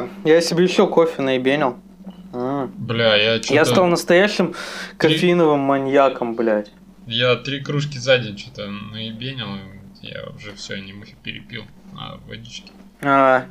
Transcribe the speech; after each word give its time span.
Да, 0.00 0.08
я 0.24 0.40
себе 0.40 0.64
еще 0.64 0.86
кофе 0.86 1.22
наебенил. 1.22 1.76
М. 2.32 2.70
Бля, 2.76 3.16
я 3.16 3.38
что-то... 3.38 3.54
Я 3.54 3.64
стал 3.64 3.86
настоящим 3.86 4.54
кофеиновым 4.98 5.60
маньяком, 5.60 6.34
блядь. 6.34 6.70
Я 7.06 7.36
три 7.36 7.60
кружки 7.60 7.98
за 7.98 8.18
день 8.18 8.36
что-то 8.36 8.68
наебенил, 8.68 9.46
и 10.02 10.06
я 10.08 10.24
уже 10.36 10.52
все, 10.54 10.76
не 10.76 10.92
мухи 10.92 11.14
перепил 11.22 11.62
на 11.94 12.18
водичке. 12.28 12.72
А, 13.00 13.46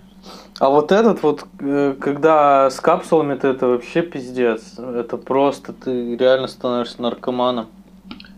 а 0.59 0.70
вот 0.70 0.91
этот 0.91 1.23
вот, 1.23 1.45
э, 1.59 1.95
когда 2.00 2.70
с 2.70 2.80
капсулами, 2.80 3.36
то 3.36 3.48
это 3.48 3.67
вообще 3.67 4.02
пиздец. 4.02 4.77
Это 4.77 5.17
просто 5.17 5.73
ты 5.73 6.16
реально 6.16 6.48
становишься 6.48 7.02
наркоманом. 7.02 7.67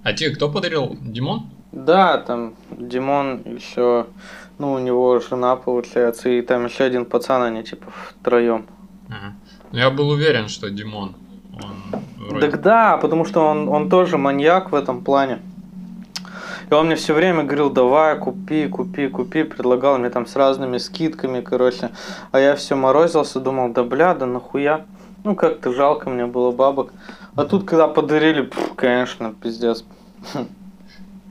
А 0.04 0.14
тебе 0.14 0.30
кто 0.30 0.50
подарил? 0.50 0.96
Димон? 1.02 1.50
Да, 1.72 2.18
там 2.20 2.56
Димон 2.72 3.42
еще, 3.46 4.08
ну, 4.60 4.74
у 4.74 4.80
него 4.80 5.20
жена, 5.20 5.56
получается, 5.56 6.30
и 6.30 6.42
там 6.42 6.66
еще 6.66 6.84
один 6.84 7.06
пацан, 7.06 7.42
они 7.44 7.64
типа 7.64 7.92
втроем. 7.92 8.66
Ага. 9.10 9.36
Ну, 9.72 9.78
я 9.78 9.90
был 9.90 10.10
уверен, 10.10 10.48
что 10.48 10.70
Димон. 10.70 11.16
Он 11.54 12.02
вроде... 12.18 12.48
Так 12.48 12.62
да, 12.62 12.98
потому 12.98 13.26
что 13.26 13.42
он, 13.42 13.70
он 13.70 13.90
тоже 13.90 14.18
маньяк 14.18 14.72
в 14.72 14.76
этом 14.76 15.04
плане. 15.04 15.40
И 16.70 16.74
он 16.74 16.88
мне 16.88 16.96
все 16.96 17.14
время 17.14 17.44
говорил, 17.44 17.70
давай, 17.70 18.18
купи, 18.20 18.68
купи, 18.68 19.08
купи, 19.08 19.44
предлагал 19.44 19.98
мне 19.98 20.10
там 20.10 20.26
с 20.26 20.36
разными 20.36 20.78
скидками, 20.80 21.42
короче. 21.42 21.92
А 22.32 22.40
я 22.40 22.56
все 22.56 22.76
морозился, 22.76 23.40
думал, 23.40 23.70
да 23.70 23.84
бля, 23.84 24.14
да 24.14 24.26
нахуя. 24.26 24.86
Ну 25.24 25.36
как-то 25.36 25.74
жалко 25.74 26.10
мне 26.10 26.26
было 26.26 26.52
бабок. 26.52 26.92
А 27.36 27.46
тут, 27.46 27.66
когда 27.66 27.88
подарили, 27.88 28.42
пф, 28.42 28.74
конечно, 28.76 29.34
пиздец. 29.34 29.86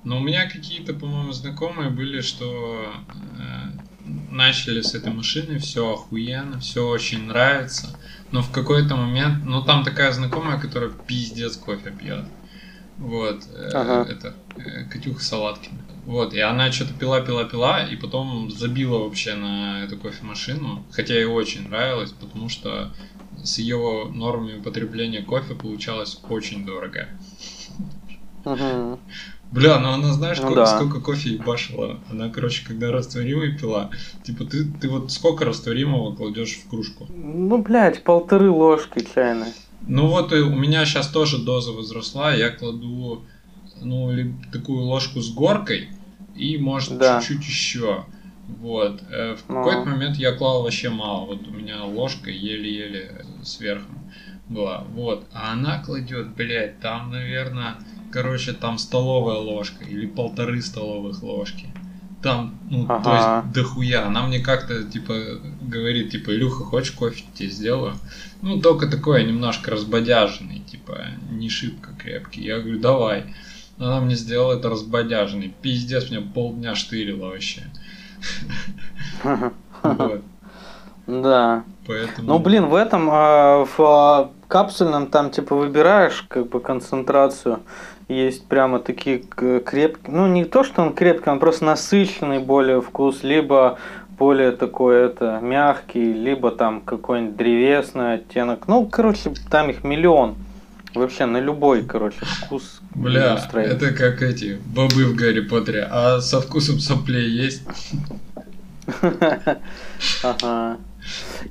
Но 0.06 0.18
у 0.18 0.20
меня 0.20 0.48
какие-то, 0.48 0.94
по-моему, 0.94 1.32
знакомые 1.32 1.90
были, 1.90 2.20
что 2.20 2.92
э, 3.12 4.06
начали 4.30 4.80
с 4.80 4.94
этой 4.94 5.12
машины, 5.12 5.58
все 5.58 5.94
охуенно, 5.94 6.60
все 6.60 6.86
очень 6.86 7.24
нравится. 7.24 7.88
Но 8.30 8.40
в 8.40 8.52
какой-то 8.52 8.94
момент, 8.94 9.44
ну 9.44 9.64
там 9.64 9.82
такая 9.82 10.12
знакомая, 10.12 10.60
которая 10.60 10.90
пиздец 10.90 11.56
кофе 11.56 11.90
пьет. 11.90 12.24
Вот, 12.98 13.48
э, 13.48 13.70
Ага. 13.74 14.08
это 14.08 14.36
э, 14.56 14.84
Катюха 14.84 15.20
Салаткина. 15.20 15.84
Вот, 16.04 16.34
и 16.34 16.38
она 16.38 16.70
что-то 16.70 16.94
пила, 16.94 17.20
пила, 17.20 17.42
пила, 17.42 17.82
и 17.82 17.96
потом 17.96 18.48
забила 18.48 18.98
вообще 18.98 19.34
на 19.34 19.82
эту 19.82 19.96
кофемашину, 19.96 20.86
хотя 20.92 21.14
ей 21.14 21.24
очень 21.24 21.68
нравилось, 21.68 22.12
потому 22.12 22.48
что 22.48 22.94
с 23.42 23.58
ее 23.58 24.08
нормами 24.14 24.62
потребления 24.62 25.22
кофе 25.22 25.56
получалось 25.56 26.22
очень 26.28 26.64
дорого. 26.64 27.08
Мгм. 28.44 29.00
Бля, 29.52 29.78
ну 29.78 29.90
она 29.90 30.12
знаешь, 30.12 30.38
Ну 30.38 30.44
сколько, 30.44 30.60
да. 30.60 30.66
сколько 30.66 31.00
кофе 31.00 31.30
ебашила? 31.30 32.00
Она, 32.10 32.28
короче, 32.28 32.66
когда 32.66 32.90
растворимый 32.90 33.56
пила, 33.56 33.90
типа 34.24 34.44
ты, 34.44 34.64
ты 34.64 34.88
вот 34.88 35.12
сколько 35.12 35.44
растворимого 35.44 36.14
кладешь 36.14 36.56
в 36.56 36.68
кружку? 36.68 37.06
Ну, 37.14 37.58
блядь, 37.62 38.02
полторы 38.02 38.50
ложки 38.50 39.06
чайной. 39.14 39.52
Ну 39.86 40.08
вот 40.08 40.32
и 40.32 40.36
у 40.40 40.54
меня 40.54 40.84
сейчас 40.84 41.08
тоже 41.08 41.38
доза 41.38 41.70
возросла, 41.72 42.34
я 42.34 42.50
кладу, 42.50 43.24
ну, 43.80 44.10
такую 44.52 44.80
ложку 44.82 45.20
с 45.20 45.30
горкой 45.32 45.90
и, 46.34 46.58
может, 46.58 46.98
Да. 46.98 47.20
чуть-чуть 47.20 47.46
еще. 47.46 48.04
Вот. 48.60 49.00
Э, 49.10 49.36
В 49.36 49.48
Ну. 49.48 49.62
какой-то 49.64 49.88
момент 49.88 50.16
я 50.16 50.32
клал 50.32 50.62
вообще 50.62 50.88
мало. 50.90 51.26
Вот 51.26 51.46
у 51.46 51.50
меня 51.52 51.84
ложка 51.84 52.30
еле-еле 52.30 53.24
сверху 53.42 53.92
была. 54.48 54.84
Вот. 54.94 55.24
А 55.32 55.52
она 55.52 55.78
кладет, 55.82 56.34
блядь, 56.34 56.80
там, 56.80 57.10
наверное, 57.10 57.76
короче, 58.16 58.54
там 58.54 58.78
столовая 58.78 59.36
ложка 59.36 59.84
или 59.84 60.06
полторы 60.06 60.62
столовых 60.62 61.22
ложки. 61.22 61.66
Там, 62.22 62.58
ну, 62.70 62.86
то 62.86 62.94
Ага. 62.94 63.42
есть 63.44 63.52
дохуя. 63.54 64.06
Она 64.06 64.26
мне 64.26 64.40
как-то, 64.40 64.84
типа, 64.84 65.14
говорит, 65.60 66.12
типа, 66.12 66.30
Илюха, 66.30 66.64
хочешь 66.64 66.92
кофе 66.92 67.24
тебе 67.34 67.50
сделаю? 67.50 67.92
Ну, 68.40 68.58
только 68.58 68.86
такой 68.86 69.24
немножко 69.24 69.70
разбодяженный, 69.70 70.60
типа, 70.60 71.08
не 71.30 71.50
шибко 71.50 71.90
крепкий. 71.92 72.42
Я 72.42 72.60
говорю, 72.60 72.80
давай. 72.80 73.34
Она 73.78 74.00
мне 74.00 74.14
сделала 74.14 74.54
это 74.54 74.70
разбодяженный. 74.70 75.54
Пиздец, 75.60 76.10
меня 76.10 76.22
полдня 76.22 76.74
штырило 76.74 77.26
вообще. 77.26 77.64
Да. 81.06 81.64
Поэтому... 81.86 82.28
Ну, 82.28 82.38
блин, 82.38 82.66
в 82.66 82.74
этом, 82.74 83.08
а, 83.12 83.64
в 83.64 83.80
а, 83.80 84.30
капсульном, 84.48 85.06
там, 85.06 85.30
типа, 85.30 85.54
выбираешь, 85.54 86.24
как 86.28 86.48
бы, 86.48 86.60
концентрацию. 86.60 87.60
Есть 88.08 88.46
прямо 88.46 88.78
такие 88.78 89.18
крепкие. 89.18 90.14
Ну, 90.14 90.28
не 90.28 90.44
то, 90.44 90.62
что 90.62 90.82
он 90.82 90.94
крепкий, 90.94 91.28
он 91.28 91.40
просто 91.40 91.64
насыщенный 91.64 92.38
более 92.38 92.80
вкус, 92.80 93.24
либо 93.24 93.78
более 94.16 94.52
такой, 94.52 95.06
это, 95.06 95.40
мягкий, 95.42 96.12
либо 96.12 96.50
там 96.50 96.80
какой-нибудь 96.80 97.36
древесный 97.36 98.14
оттенок. 98.14 98.68
Ну, 98.68 98.86
короче, 98.86 99.32
там 99.50 99.70
их 99.70 99.82
миллион. 99.84 100.36
Вообще, 100.94 101.26
на 101.26 101.38
любой, 101.38 101.84
короче, 101.84 102.18
вкус. 102.22 102.80
Бля, 102.94 103.34
настроение. 103.34 103.76
это 103.76 103.92
как 103.92 104.22
эти 104.22 104.58
бобы 104.64 105.04
в 105.04 105.16
Гарри 105.16 105.40
Поттере. 105.40 105.86
А 105.90 106.20
со 106.20 106.40
вкусом 106.40 106.78
соплей 106.78 107.28
есть? 107.28 107.62
Ага. 110.22 110.76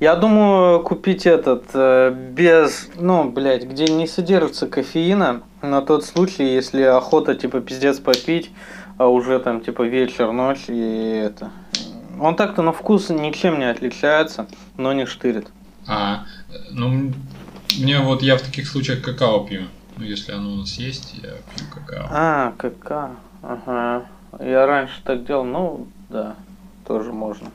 Я 0.00 0.16
думаю, 0.16 0.82
купить 0.82 1.26
этот 1.26 1.64
э, 1.72 2.14
без, 2.32 2.88
ну, 2.96 3.30
блядь, 3.30 3.64
где 3.64 3.86
не 3.86 4.06
содержится 4.06 4.66
кофеина, 4.66 5.42
на 5.62 5.82
тот 5.82 6.04
случай, 6.04 6.44
если 6.44 6.82
охота, 6.82 7.34
типа, 7.34 7.60
пиздец 7.60 7.98
попить, 7.98 8.50
а 8.98 9.08
уже 9.08 9.38
там, 9.38 9.60
типа, 9.60 9.82
вечер, 9.82 10.32
ночь 10.32 10.64
и 10.68 11.22
это. 11.24 11.50
Он 12.20 12.36
так-то 12.36 12.62
на 12.62 12.72
вкус 12.72 13.10
ничем 13.10 13.58
не 13.58 13.70
отличается, 13.70 14.46
но 14.76 14.92
не 14.92 15.06
штырит. 15.06 15.48
А, 15.86 16.24
ну, 16.70 17.12
мне 17.78 18.00
вот 18.00 18.22
я 18.22 18.36
в 18.36 18.42
таких 18.42 18.68
случаях 18.68 19.02
какао 19.02 19.44
пью. 19.46 19.62
Ну, 19.96 20.04
если 20.04 20.32
оно 20.32 20.52
у 20.52 20.56
нас 20.56 20.74
есть, 20.78 21.14
я 21.14 21.30
пью 21.54 21.66
какао. 21.74 22.06
А, 22.10 22.54
кака. 22.58 23.10
Ага. 23.42 24.06
Я 24.40 24.66
раньше 24.66 25.00
так 25.04 25.24
делал, 25.26 25.44
ну, 25.44 25.86
да, 26.08 26.36
тоже 26.86 27.12
можно. 27.12 27.50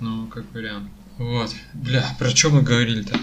Ну, 0.00 0.26
как 0.26 0.44
вариант. 0.52 0.88
Вот. 1.22 1.50
Бля, 1.74 2.04
про 2.18 2.30
что 2.30 2.50
мы 2.50 2.62
говорили-то? 2.62 3.16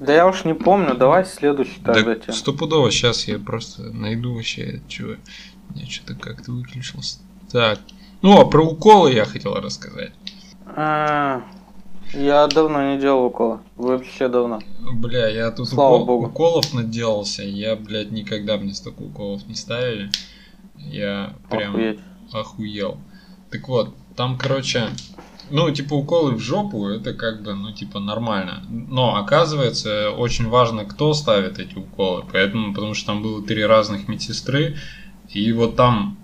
Да 0.00 0.12
я 0.12 0.26
уж 0.26 0.44
не 0.44 0.54
помню, 0.54 0.94
давай 0.94 1.24
следующий 1.24 1.80
тогда 1.82 2.02
Да 2.02 2.14
тему. 2.16 2.32
стопудово, 2.36 2.90
сейчас 2.90 3.26
я 3.26 3.38
просто 3.38 3.82
найду 3.84 4.34
вообще, 4.34 4.82
чего. 4.88 5.14
Я 5.74 5.86
что-то 5.86 6.14
как-то 6.14 6.52
выключился. 6.52 7.18
Так. 7.50 7.80
Ну, 8.22 8.38
а 8.40 8.44
про 8.44 8.62
уколы 8.64 9.12
я 9.12 9.24
хотел 9.24 9.54
рассказать. 9.54 10.12
А, 10.66 11.42
я 12.12 12.46
давно 12.48 12.94
не 12.94 13.00
делал 13.00 13.24
укола. 13.26 13.62
Вообще 13.76 14.28
давно. 14.28 14.60
Бля, 14.94 15.28
я 15.28 15.50
тут 15.50 15.68
Слава 15.68 15.96
укол- 15.98 16.04
богу. 16.06 16.26
уколов 16.26 16.74
наделался. 16.74 17.42
Я, 17.42 17.74
блядь, 17.76 18.10
никогда 18.10 18.56
мне 18.58 18.74
столько 18.74 19.02
уколов 19.02 19.46
не 19.46 19.54
ставили. 19.54 20.10
Я 20.76 21.34
прям 21.50 21.70
Охуеть. 21.74 22.00
охуел. 22.32 22.98
Так 23.50 23.68
вот, 23.68 23.94
там, 24.16 24.36
короче, 24.36 24.88
ну, 25.50 25.70
типа, 25.70 25.94
уколы 25.94 26.32
в 26.32 26.40
жопу, 26.40 26.86
это 26.88 27.14
как 27.14 27.42
бы, 27.42 27.54
ну, 27.54 27.72
типа, 27.72 28.00
нормально. 28.00 28.64
Но, 28.68 29.16
оказывается, 29.16 30.10
очень 30.10 30.48
важно, 30.48 30.84
кто 30.84 31.14
ставит 31.14 31.58
эти 31.58 31.76
уколы. 31.76 32.24
Поэтому, 32.32 32.74
потому 32.74 32.94
что 32.94 33.06
там 33.06 33.22
было 33.22 33.42
три 33.42 33.64
разных 33.64 34.08
медсестры, 34.08 34.76
и 35.28 35.52
вот 35.52 35.76
там 35.76 36.18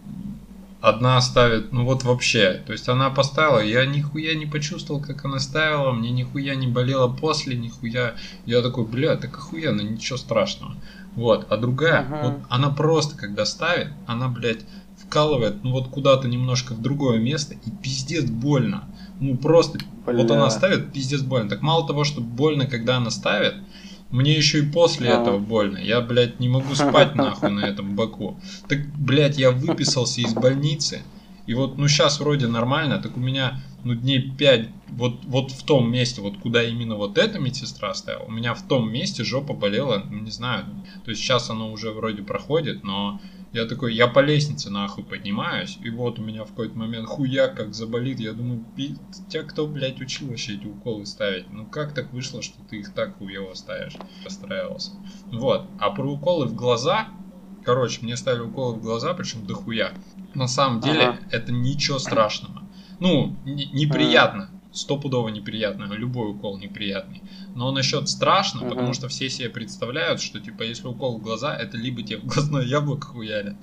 одна 0.80 1.20
ставит, 1.20 1.72
ну 1.72 1.84
вот 1.84 2.04
вообще, 2.04 2.62
то 2.66 2.72
есть 2.72 2.88
она 2.88 3.10
поставила, 3.10 3.58
я 3.58 3.84
нихуя 3.84 4.34
не 4.34 4.46
почувствовал, 4.46 5.02
как 5.02 5.24
она 5.24 5.38
ставила, 5.38 5.92
мне 5.92 6.10
нихуя 6.10 6.54
не 6.54 6.66
болело 6.66 7.08
после, 7.08 7.54
нихуя, 7.56 8.14
я 8.46 8.62
такой, 8.62 8.86
бля, 8.86 9.16
так 9.16 9.36
охуенно, 9.36 9.82
ничего 9.82 10.16
страшного. 10.16 10.74
Вот, 11.14 11.46
а 11.50 11.56
другая, 11.56 12.00
Ага. 12.00 12.20
вот 12.22 12.34
она 12.48 12.70
просто, 12.70 13.16
когда 13.16 13.44
ставит, 13.44 13.88
она, 14.06 14.28
блядь, 14.28 14.64
вкалывает, 14.96 15.62
ну 15.64 15.72
вот 15.72 15.88
куда-то 15.88 16.28
немножко 16.28 16.72
в 16.72 16.80
другое 16.80 17.18
место, 17.18 17.54
и 17.54 17.70
пиздец 17.82 18.24
больно. 18.24 18.84
Ну 19.20 19.36
просто, 19.36 19.78
вот 20.06 20.26
Бля. 20.26 20.34
она 20.36 20.50
ставит, 20.50 20.92
пиздец 20.92 21.20
больно. 21.22 21.48
Так 21.48 21.62
мало 21.62 21.86
того, 21.86 22.04
что 22.04 22.20
больно, 22.20 22.66
когда 22.66 22.96
она 22.96 23.10
ставит, 23.10 23.54
мне 24.10 24.32
еще 24.34 24.60
и 24.60 24.70
после 24.70 25.08
Ага. 25.10 25.22
этого 25.22 25.38
больно. 25.38 25.78
Я, 25.78 26.00
блядь, 26.00 26.40
не 26.40 26.48
могу 26.48 26.74
спать 26.74 27.14
нахуй 27.14 27.50
на 27.50 27.60
этом 27.60 27.94
боку. 27.94 28.40
Так, 28.68 28.80
блядь, 28.96 29.38
я 29.38 29.50
выписался 29.50 30.20
из 30.20 30.34
больницы. 30.34 31.02
И 31.46 31.54
вот, 31.54 31.78
ну, 31.78 31.88
сейчас 31.88 32.20
вроде 32.20 32.46
нормально, 32.46 32.98
так 32.98 33.16
у 33.16 33.20
меня, 33.20 33.60
ну, 33.82 33.94
дней 33.94 34.20
5, 34.30 34.68
вот, 34.90 35.24
вот 35.24 35.50
в 35.50 35.64
том 35.64 35.90
месте, 35.90 36.20
вот 36.20 36.36
куда 36.38 36.62
именно 36.62 36.94
вот 36.96 37.18
эта 37.18 37.38
медсестра 37.38 37.92
ставила, 37.94 38.22
у 38.24 38.30
меня 38.30 38.54
в 38.54 38.62
том 38.62 38.92
месте 38.92 39.24
жопа 39.24 39.52
болела, 39.52 40.04
ну, 40.10 40.20
не 40.20 40.30
знаю, 40.30 40.64
то 41.04 41.10
есть 41.10 41.22
сейчас 41.22 41.50
оно 41.50 41.72
уже 41.72 41.90
вроде 41.90 42.22
проходит, 42.22 42.84
но 42.84 43.20
я 43.52 43.66
такой, 43.66 43.94
я 43.94 44.06
по 44.06 44.20
лестнице 44.20 44.70
нахуй 44.70 45.04
поднимаюсь, 45.04 45.78
и 45.82 45.90
вот 45.90 46.18
у 46.18 46.22
меня 46.22 46.44
в 46.44 46.50
какой-то 46.50 46.78
момент 46.78 47.06
хуяк 47.06 47.56
как 47.56 47.74
заболит, 47.74 48.20
я 48.20 48.32
думаю, 48.32 48.64
«Пи- 48.76 48.96
тебя 49.28 49.42
кто, 49.42 49.66
блядь, 49.66 50.00
учил 50.00 50.28
вообще 50.28 50.54
эти 50.54 50.66
уколы 50.66 51.04
ставить? 51.06 51.50
Ну 51.50 51.66
как 51.66 51.92
так 51.94 52.12
вышло, 52.12 52.42
что 52.42 52.62
ты 52.62 52.78
их 52.78 52.94
так 52.94 53.16
хуево 53.18 53.54
ставишь? 53.54 53.98
Расстраивался. 54.24 54.92
Вот, 55.32 55.68
а 55.78 55.90
про 55.90 56.10
уколы 56.12 56.46
в 56.46 56.54
глаза, 56.54 57.08
короче, 57.64 58.00
мне 58.02 58.16
ставили 58.16 58.42
уколы 58.42 58.76
в 58.78 58.82
глаза, 58.82 59.14
причем 59.14 59.46
дохуя. 59.46 59.94
На 60.34 60.46
самом 60.46 60.80
деле, 60.80 61.00
Ага. 61.06 61.18
это 61.30 61.50
ничего 61.52 61.98
страшного. 61.98 62.62
Ну, 63.00 63.36
не- 63.44 63.66
неприятно. 63.66 64.50
Стопудово 64.72 65.28
неприятно, 65.28 65.84
любой 65.92 66.30
укол 66.30 66.58
неприятный. 66.58 67.22
Но 67.54 67.70
насчет 67.72 68.08
страшно, 68.08 68.60
Мгм. 68.60 68.70
потому 68.70 68.94
что 68.94 69.08
все 69.08 69.28
себе 69.28 69.48
представляют, 69.48 70.20
что 70.20 70.40
типа 70.40 70.62
если 70.62 70.86
укол 70.86 71.18
в 71.18 71.22
глаза, 71.22 71.54
это 71.56 71.76
либо 71.76 72.02
тебе 72.02 72.18
в 72.18 72.26
глазное 72.26 72.62
яблоко 72.64 73.08
хуярят, 73.08 73.56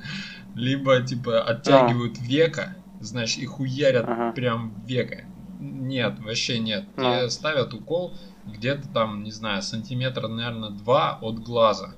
либо 0.56 1.02
типа 1.02 1.42
оттягивают 1.42 2.20
века, 2.20 2.76
значит 3.00 3.40
и 3.40 3.46
хуярят 3.46 4.06
Ага. 4.08 4.32
прям 4.34 4.74
века. 4.86 5.24
Нет, 5.60 6.20
вообще 6.20 6.60
нет. 6.60 6.86
Ну. 6.98 7.04
Тебе 7.04 7.30
ставят 7.30 7.74
укол 7.74 8.14
где-то 8.46 8.88
там, 8.90 9.24
не 9.24 9.32
знаю, 9.32 9.62
сантиметра, 9.62 10.28
наверное, 10.28 10.70
два 10.70 11.18
от 11.22 11.40
глаза. 11.40 11.96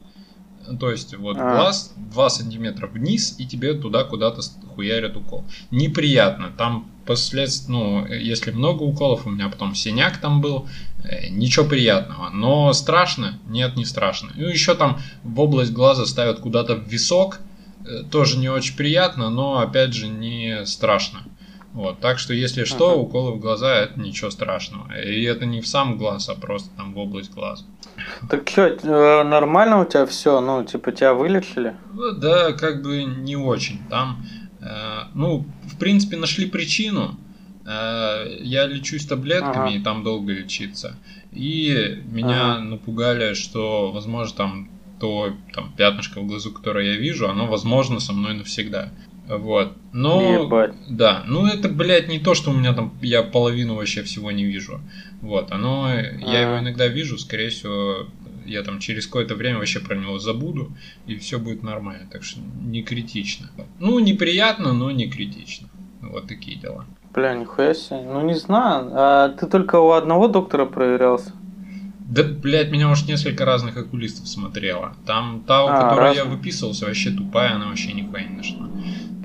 То 0.79 0.91
есть 0.91 1.15
вот 1.15 1.37
А. 1.37 1.55
глаз 1.55 1.93
2 1.97 2.29
сантиметра 2.29 2.87
вниз, 2.87 3.35
и 3.39 3.47
тебе 3.47 3.73
туда 3.73 4.03
куда-то 4.03 4.41
хуярят 4.75 5.15
укол. 5.17 5.43
Неприятно. 5.71 6.51
Там 6.57 6.91
последствия, 7.09 7.73
ну, 7.73 8.05
э, 8.05 8.19
если 8.21 8.51
много 8.51 8.83
уколов, 8.83 9.25
у 9.25 9.29
меня 9.31 9.49
потом 9.49 9.73
синяк 9.75 10.17
там 10.17 10.41
был, 10.41 10.67
э, 11.03 11.29
ничего 11.29 11.65
приятного. 11.65 12.29
Но 12.29 12.71
страшно? 12.73 13.39
Нет, 13.47 13.75
не 13.75 13.85
страшно. 13.85 14.31
Ну, 14.35 14.47
еще 14.47 14.75
там 14.75 14.99
в 15.23 15.39
область 15.39 15.73
глаза 15.73 16.05
ставят 16.05 16.39
куда-то 16.39 16.75
в 16.75 16.87
висок, 16.87 17.39
э, 17.85 18.03
тоже 18.11 18.37
не 18.37 18.49
очень 18.49 18.77
приятно, 18.77 19.29
но 19.29 19.57
опять 19.59 19.93
же 19.93 20.07
не 20.07 20.65
страшно. 20.65 21.19
Вот, 21.73 21.99
так 21.99 22.17
что 22.19 22.33
если 22.33 22.63
что, 22.63 22.91
Ага. 22.91 22.99
уколы 22.99 23.31
в 23.33 23.39
глаза 23.39 23.75
это 23.75 23.99
ничего 23.99 24.31
страшного. 24.31 24.91
И 25.01 25.23
это 25.23 25.45
не 25.45 25.61
в 25.61 25.67
сам 25.67 25.97
глаз, 25.97 26.29
а 26.29 26.35
просто 26.35 26.69
там 26.77 26.93
в 26.93 26.97
область 26.97 27.31
глаза. 27.31 27.63
Так 28.29 28.49
что, 28.49 29.23
нормально 29.23 29.79
у 29.81 29.85
тебя 29.85 30.05
все? 30.05 30.41
Ну, 30.41 30.63
типа, 30.63 30.91
тебя 30.91 31.13
вылечили? 31.13 31.75
Ну, 31.93 32.11
Да, 32.11 32.53
как 32.53 32.81
бы 32.81 33.03
не 33.03 33.35
очень. 33.35 33.79
Там, 33.89 34.25
э, 34.61 35.03
ну, 35.13 35.45
принципе, 35.79 36.17
нашли 36.17 36.45
причину. 36.45 37.17
Э, 37.65 38.25
я 38.41 38.65
лечусь 38.67 39.05
таблетками, 39.05 39.69
Ага. 39.69 39.75
и 39.75 39.79
там 39.79 40.03
долго 40.03 40.31
лечиться. 40.33 40.97
И 41.31 42.01
меня 42.05 42.55
Ага. 42.55 42.63
напугали, 42.63 43.33
что, 43.33 43.91
возможно, 43.91 44.35
там 44.35 44.69
то 44.99 45.33
там, 45.53 45.71
пятнышко 45.77 46.19
в 46.19 46.27
глазу, 46.27 46.51
которое 46.51 46.93
я 46.93 46.97
вижу, 46.97 47.29
оно, 47.29 47.47
возможно, 47.47 47.99
со 48.01 48.11
мной 48.11 48.33
навсегда. 48.33 48.91
Вот. 49.29 49.77
Но, 49.93 50.43
Ебать. 50.43 50.73
да, 50.89 51.23
ну 51.27 51.45
это, 51.45 51.69
блядь, 51.69 52.09
не 52.09 52.19
то, 52.19 52.33
что 52.33 52.49
у 52.51 52.53
меня 52.53 52.73
там, 52.73 52.97
я 53.01 53.21
половину 53.23 53.75
вообще 53.75 54.01
всего 54.03 54.31
не 54.31 54.43
вижу. 54.43 54.81
Вот, 55.21 55.51
оно, 55.51 55.89
я 55.93 56.41
его 56.41 56.59
иногда 56.59 56.87
вижу, 56.87 57.17
скорее 57.17 57.49
всего, 57.49 58.07
я 58.49 58.63
там 58.63 58.79
через 58.79 59.05
какое-то 59.05 59.35
время 59.35 59.57
вообще 59.59 59.79
про 59.79 59.95
него 59.95 60.19
забуду, 60.19 60.71
и 61.07 61.15
все 61.17 61.39
будет 61.39 61.63
нормально, 61.63 62.07
так 62.11 62.23
что 62.23 62.39
не 62.61 62.83
критично. 62.83 63.49
Ну, 63.79 63.99
неприятно, 63.99 64.73
но 64.73 64.91
не 64.91 65.09
критично. 65.09 65.67
Вот 66.01 66.27
такие 66.27 66.57
дела. 66.57 66.85
Бля, 67.13 67.33
нихуя 67.35 67.73
себе. 67.73 68.01
Ну, 68.01 68.21
не 68.25 68.35
знаю. 68.35 68.89
А 68.93 69.29
ты 69.29 69.47
только 69.47 69.77
у 69.79 69.91
одного 69.91 70.27
доктора 70.27 70.65
проверялся? 70.65 71.33
Да, 71.99 72.23
блядь, 72.23 72.71
меня 72.71 72.89
уж 72.89 73.05
несколько 73.05 73.45
разных 73.45 73.77
окулистов 73.77 74.27
смотрело. 74.27 74.93
Там 75.05 75.43
та, 75.45 75.63
у 75.63 75.67
А, 75.67 75.81
которой 75.89 76.15
я 76.15 76.21
разные. 76.23 76.37
выписывался, 76.37 76.85
вообще 76.85 77.11
тупая, 77.11 77.55
она 77.55 77.67
вообще 77.67 77.93
нихуя 77.93 78.23
не 78.23 78.35
нашла. 78.37 78.67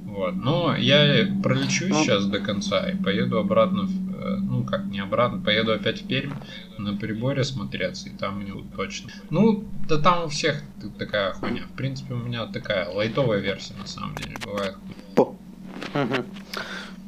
Вот. 0.04 0.34
Но 0.36 0.76
я 0.76 1.26
пролечусь 1.42 1.88
Ну. 1.90 2.02
сейчас 2.04 2.26
до 2.26 2.40
конца 2.40 2.88
и 2.90 2.96
поеду 2.96 3.38
обратно, 3.38 3.82
в, 3.84 4.13
ну 4.24 4.64
как, 4.64 4.84
не 4.86 5.00
обратно, 5.00 5.40
поеду 5.40 5.72
опять 5.72 6.02
в 6.02 6.06
Пермь 6.06 6.32
на 6.78 6.96
приборе 6.96 7.44
смотреться, 7.44 8.08
и 8.08 8.12
там 8.12 8.38
у 8.38 8.42
него 8.42 8.62
точно. 8.76 9.10
Ну, 9.30 9.64
да 9.88 9.98
там 9.98 10.24
у 10.24 10.28
всех 10.28 10.62
такая 10.98 11.32
хуйня. 11.32 11.64
В 11.72 11.76
принципе, 11.76 12.14
у 12.14 12.18
меня 12.18 12.46
такая 12.46 12.88
лайтовая 12.88 13.40
версия, 13.40 13.74
на 13.74 13.86
самом 13.86 14.14
деле, 14.16 14.36
бывает. 14.44 14.76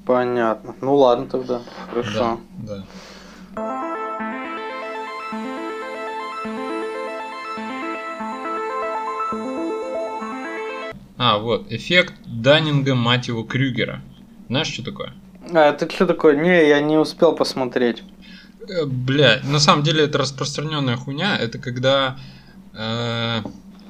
Понятно. 0.05 0.75
Ну 0.81 0.95
ладно 0.95 1.27
тогда. 1.27 1.63
Хорошо. 1.91 2.41
Да, 2.59 2.77
да. 2.77 2.85
А, 11.19 11.39
вот, 11.39 11.73
эффект 11.73 12.15
Даннинга, 12.27 12.95
мать 12.95 13.29
его, 13.29 13.43
Крюгера. 13.43 14.01
Знаешь, 14.49 14.69
что 14.69 14.85
такое? 14.85 15.13
А 15.55 15.71
это 15.71 15.91
что 15.91 16.07
такое? 16.07 16.37
Не, 16.37 16.69
я 16.69 16.81
не 16.81 16.97
успел 16.97 17.35
посмотреть. 17.35 18.03
Э, 18.69 18.85
Бля, 18.87 19.41
на 19.45 19.59
самом 19.59 19.83
деле 19.85 20.05
это 20.05 20.19
распространенная 20.19 20.97
хуйня. 20.97 21.37
Это 21.37 21.59
когда 21.59 22.19
э, 22.75 23.43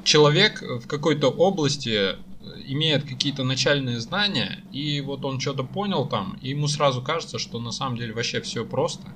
человек 0.04 0.62
в 0.62 0.86
какой-то 0.86 1.28
области 1.28 2.16
имеет 2.68 3.04
какие-то 3.04 3.44
начальные 3.44 4.00
знания, 4.00 4.58
и 4.72 5.00
вот 5.00 5.24
он 5.24 5.40
что-то 5.40 5.62
понял 5.64 6.06
там, 6.06 6.36
и 6.42 6.50
ему 6.50 6.68
сразу 6.68 7.00
кажется, 7.02 7.38
что 7.38 7.58
на 7.60 7.70
самом 7.70 7.96
деле 7.96 8.12
вообще 8.12 8.40
все 8.40 8.64
просто. 8.64 9.06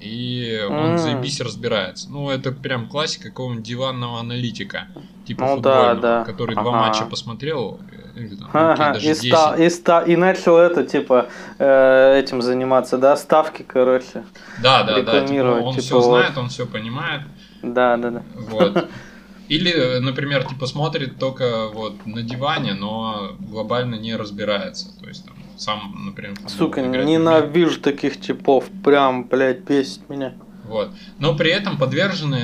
И 0.00 0.60
он 0.68 0.74
М. 0.92 0.98
заебись 0.98 1.40
разбирается. 1.40 2.10
Ну, 2.10 2.28
это 2.28 2.52
прям 2.52 2.88
классика 2.88 3.28
какого-нибудь 3.28 3.64
диванного 3.64 4.18
аналитика, 4.20 4.88
типа 5.26 5.44
Ну 5.46 5.60
да, 5.60 5.94
футбольного, 5.94 6.00
да. 6.00 6.24
который 6.24 6.54
два 6.56 6.70
Ага. 6.70 6.80
матча 6.88 7.04
посмотрел, 7.06 7.80
э, 7.92 8.03
или 8.16 8.36
там, 8.36 8.50
ну, 8.52 8.70
окей, 8.70 8.84
Ага, 8.84 8.94
даже 8.94 9.06
и, 9.06 9.08
10. 9.08 9.32
ста- 9.32 9.56
и, 9.56 9.70
ста- 9.70 10.02
и 10.02 10.16
начал 10.16 10.56
это, 10.56 10.84
типа, 10.84 11.28
э, 11.58 12.18
этим 12.18 12.42
заниматься, 12.42 12.98
да, 12.98 13.16
ставки, 13.16 13.62
короче. 13.66 14.24
Да, 14.62 14.82
да, 14.82 14.94
да. 14.94 15.00
Типа, 15.00 15.10
рекламировать, 15.10 15.64
он 15.64 15.70
типа, 15.74 15.82
все 15.82 15.94
вот. 16.00 16.04
знает, 16.04 16.38
он 16.38 16.48
все 16.48 16.66
понимает. 16.66 17.22
Да, 17.62 17.96
да, 17.96 18.10
да. 18.10 18.22
Вот. 18.34 18.88
Или, 19.48 19.98
например, 19.98 20.44
типа 20.44 20.66
смотрит 20.66 21.18
только 21.18 21.68
вот 21.68 22.06
на 22.06 22.22
диване, 22.22 22.74
но 22.74 23.36
глобально 23.38 23.96
не 23.96 24.16
разбирается. 24.16 24.98
То 24.98 25.06
есть 25.06 25.26
там 25.26 25.34
сам, 25.56 25.94
например, 26.06 26.34
Сука, 26.48 26.80
играть 26.86 27.06
ненавижу 27.06 27.80
таких 27.80 28.20
типов. 28.20 28.64
Прям, 28.82 29.24
блядь, 29.24 29.60
бесит 29.60 30.08
меня. 30.08 30.34
Вот. 30.64 30.90
Но 31.18 31.36
при 31.36 31.50
этом 31.50 31.76
подвержены 31.76 32.40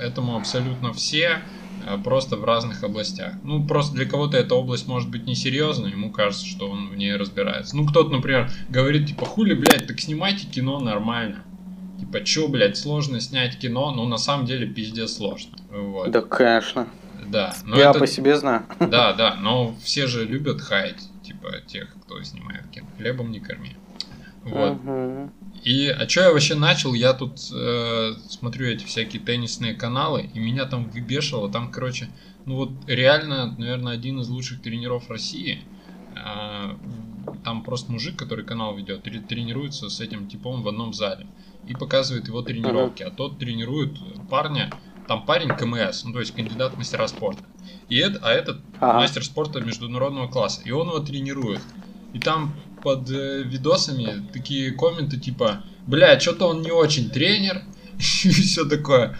этому 0.00 0.36
абсолютно 0.36 0.92
все, 0.92 1.42
просто 1.96 2.36
в 2.36 2.44
разных 2.44 2.84
областях. 2.84 3.32
Ну, 3.42 3.66
просто 3.66 3.94
для 3.94 4.04
кого-то 4.04 4.36
эта 4.36 4.54
область 4.54 4.86
может 4.86 5.08
быть 5.10 5.26
несерьезной, 5.26 5.92
ему 5.92 6.10
кажется, 6.12 6.44
что 6.44 6.68
он 6.68 6.88
в 6.90 6.96
ней 6.96 7.16
разбирается. 7.16 7.76
Ну, 7.76 7.86
кто-то, 7.86 8.10
например, 8.10 8.50
говорит, 8.68 9.06
типа, 9.08 9.24
хули, 9.24 9.54
блядь, 9.54 9.86
так 9.86 9.98
снимайте 10.00 10.46
кино 10.46 10.80
нормально. 10.80 11.44
Типа, 11.98 12.20
чё, 12.22 12.48
блядь, 12.48 12.76
сложно 12.76 13.20
снять 13.20 13.58
кино, 13.58 13.90
но 13.92 14.06
на 14.06 14.18
самом 14.18 14.44
деле 14.44 14.66
пиздец 14.66 15.16
сложно. 15.16 15.56
Вот. 15.70 16.10
Да, 16.10 16.20
конечно. 16.20 16.86
Да, 17.26 17.54
но 17.64 17.76
я 17.78 17.90
это- 17.90 17.98
по 17.98 18.06
себе 18.06 18.36
знаю. 18.36 18.64
Да, 18.80 19.12
да, 19.14 19.34
но 19.40 19.74
все 19.82 20.06
же 20.06 20.24
любят 20.24 20.60
хаять, 20.60 21.02
типа, 21.22 21.60
тех, 21.66 21.94
кто 22.04 22.22
снимает 22.22 22.68
кино. 22.70 22.86
Хлебом 22.98 23.30
не 23.30 23.40
корми. 23.40 23.76
Вот. 24.44 24.82
Мгм. 24.82 25.32
И, 25.64 25.88
а 25.88 26.08
что 26.08 26.20
я 26.20 26.32
вообще 26.32 26.54
начал? 26.54 26.94
Я 26.94 27.12
тут 27.14 27.38
э, 27.52 28.14
смотрю 28.28 28.66
эти 28.68 28.84
всякие 28.84 29.22
теннисные 29.22 29.74
каналы, 29.74 30.22
и 30.32 30.38
меня 30.38 30.66
там 30.66 30.88
выбешивало. 30.88 31.50
Там, 31.50 31.70
короче, 31.70 32.08
ну 32.44 32.56
вот 32.56 32.70
реально, 32.86 33.54
наверное, 33.58 33.92
один 33.94 34.20
из 34.20 34.28
лучших 34.28 34.62
тренеров 34.62 35.10
России. 35.10 35.68
А, 36.14 36.78
там 37.44 37.62
просто 37.64 37.92
мужик, 37.92 38.18
который 38.18 38.44
канал 38.44 38.76
ведет, 38.76 39.02
тре- 39.02 39.20
тренируется 39.20 39.88
с 39.88 40.00
этим 40.00 40.28
типом 40.28 40.62
в 40.62 40.68
одном 40.68 40.92
зале. 40.92 41.26
И 41.66 41.74
показывает 41.74 42.28
его 42.28 42.42
тренировки. 42.42 43.02
А 43.02 43.10
тот 43.10 43.38
тренирует 43.38 43.98
парня, 44.28 44.78
там 45.06 45.26
парень 45.26 45.54
КМС, 45.56 46.04
ну 46.04 46.12
то 46.12 46.20
есть 46.20 46.34
кандидат 46.34 46.74
в 46.74 46.78
мастера 46.78 47.06
спорта. 47.08 47.48
И 47.88 47.96
это, 47.96 48.18
а 48.22 48.32
этот 48.32 48.62
Ага. 48.80 49.00
мастер 49.00 49.24
спорта 49.24 49.60
международного 49.60 50.28
класса. 50.28 50.62
И 50.64 50.70
он 50.70 50.88
его 50.88 51.00
тренирует. 51.00 51.62
И 52.12 52.20
там 52.20 52.56
под 52.82 53.10
э, 53.10 53.42
видосами 53.42 54.26
такие 54.32 54.72
комменты 54.72 55.18
типа, 55.18 55.64
бля, 55.86 56.18
что-то 56.18 56.48
он 56.48 56.62
не 56.62 56.70
очень 56.70 57.10
тренер, 57.10 57.62
и 57.98 58.30
все 58.30 58.64
такое. 58.64 59.16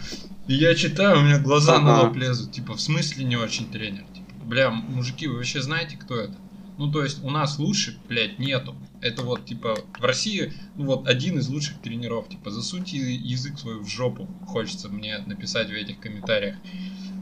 И 0.47 0.55
я 0.55 0.73
читаю, 0.73 1.19
у 1.19 1.21
меня 1.21 1.37
глаза 1.37 1.79
на 1.79 2.01
лоб 2.01 2.15
лезут. 2.15 2.51
Типа, 2.51 2.73
в 2.73 2.81
смысле 2.81 3.23
не 3.23 3.35
очень 3.35 3.69
тренер? 3.69 4.03
Типа, 4.15 4.31
бля, 4.45 4.71
мужики, 4.71 5.27
вы 5.27 5.35
вообще 5.35 5.61
знаете, 5.61 5.95
кто 5.95 6.15
это? 6.15 6.35
Ну, 6.79 6.91
то 6.91 7.03
есть, 7.03 7.23
у 7.23 7.29
нас 7.29 7.59
лучше, 7.59 7.99
блядь, 8.07 8.39
нету. 8.39 8.75
Это 9.01 9.21
вот, 9.21 9.45
типа, 9.45 9.77
в 9.99 10.03
России, 10.03 10.53
ну, 10.75 10.85
вот, 10.85 11.07
один 11.07 11.37
из 11.37 11.49
лучших 11.49 11.81
тренеров. 11.81 12.29
Типа, 12.29 12.49
засуньте 12.49 12.97
язык 12.97 13.59
свой 13.59 13.79
в 13.79 13.87
жопу, 13.87 14.27
хочется 14.47 14.89
мне 14.89 15.19
написать 15.19 15.67
в 15.67 15.73
этих 15.73 15.99
комментариях. 15.99 16.55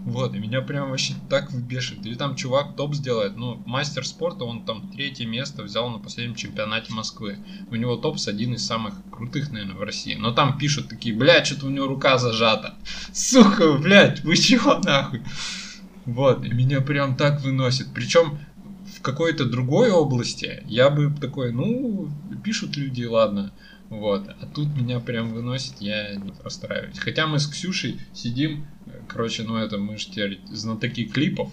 Вот, 0.07 0.33
и 0.33 0.39
меня 0.39 0.61
прям 0.61 0.91
вообще 0.91 1.15
так 1.29 1.51
выбешивает. 1.51 2.05
Или 2.05 2.15
там 2.15 2.37
чувак 2.37 2.77
топ 2.77 2.95
сделает, 2.95 3.35
ну, 3.35 3.61
мастер 3.65 4.07
спорта, 4.07 4.45
он 4.45 4.63
там 4.63 4.89
третье 4.89 5.25
место 5.25 5.63
взял 5.63 5.89
на 5.89 5.99
последнем 5.99 6.33
чемпионате 6.33 6.93
Москвы. 6.93 7.39
У 7.69 7.75
него 7.75 7.97
топс 7.97 8.29
один 8.29 8.53
из 8.53 8.65
самых 8.65 8.93
крутых, 9.11 9.51
наверное, 9.51 9.75
в 9.75 9.83
России. 9.83 10.15
Но 10.15 10.31
там 10.31 10.57
пишут 10.57 10.87
такие, 10.87 11.13
блядь, 11.13 11.47
что-то 11.47 11.65
у 11.65 11.69
него 11.69 11.87
рука 11.87 12.17
зажата. 12.19 12.75
Сука, 13.11 13.73
блядь, 13.73 14.23
вы 14.23 14.37
чего 14.37 14.77
нахуй? 14.77 15.23
Вот, 16.05 16.45
и 16.45 16.53
меня 16.53 16.79
прям 16.79 17.17
так 17.17 17.41
выносит. 17.41 17.87
Причем 17.93 18.39
в 18.97 19.01
какой-то 19.01 19.43
другой 19.43 19.91
области 19.91 20.63
я 20.67 20.89
бы 20.89 21.13
такой, 21.19 21.51
ну, 21.51 22.09
пишут 22.45 22.77
люди, 22.77 23.03
ладно. 23.03 23.51
Вот, 23.89 24.29
а 24.29 24.45
тут 24.45 24.69
меня 24.69 25.01
прям 25.01 25.33
выносит, 25.33 25.81
я 25.81 26.15
не 26.15 26.31
расстраиваюсь. 26.41 26.97
Хотя 26.97 27.27
мы 27.27 27.39
с 27.39 27.47
Ксюшей 27.47 27.99
сидим, 28.13 28.65
короче, 29.07 29.43
ну 29.43 29.57
это 29.57 29.77
мы 29.77 29.97
же 29.97 30.07
теперь 30.07 30.39
знатоки 30.51 31.05
клипов, 31.05 31.49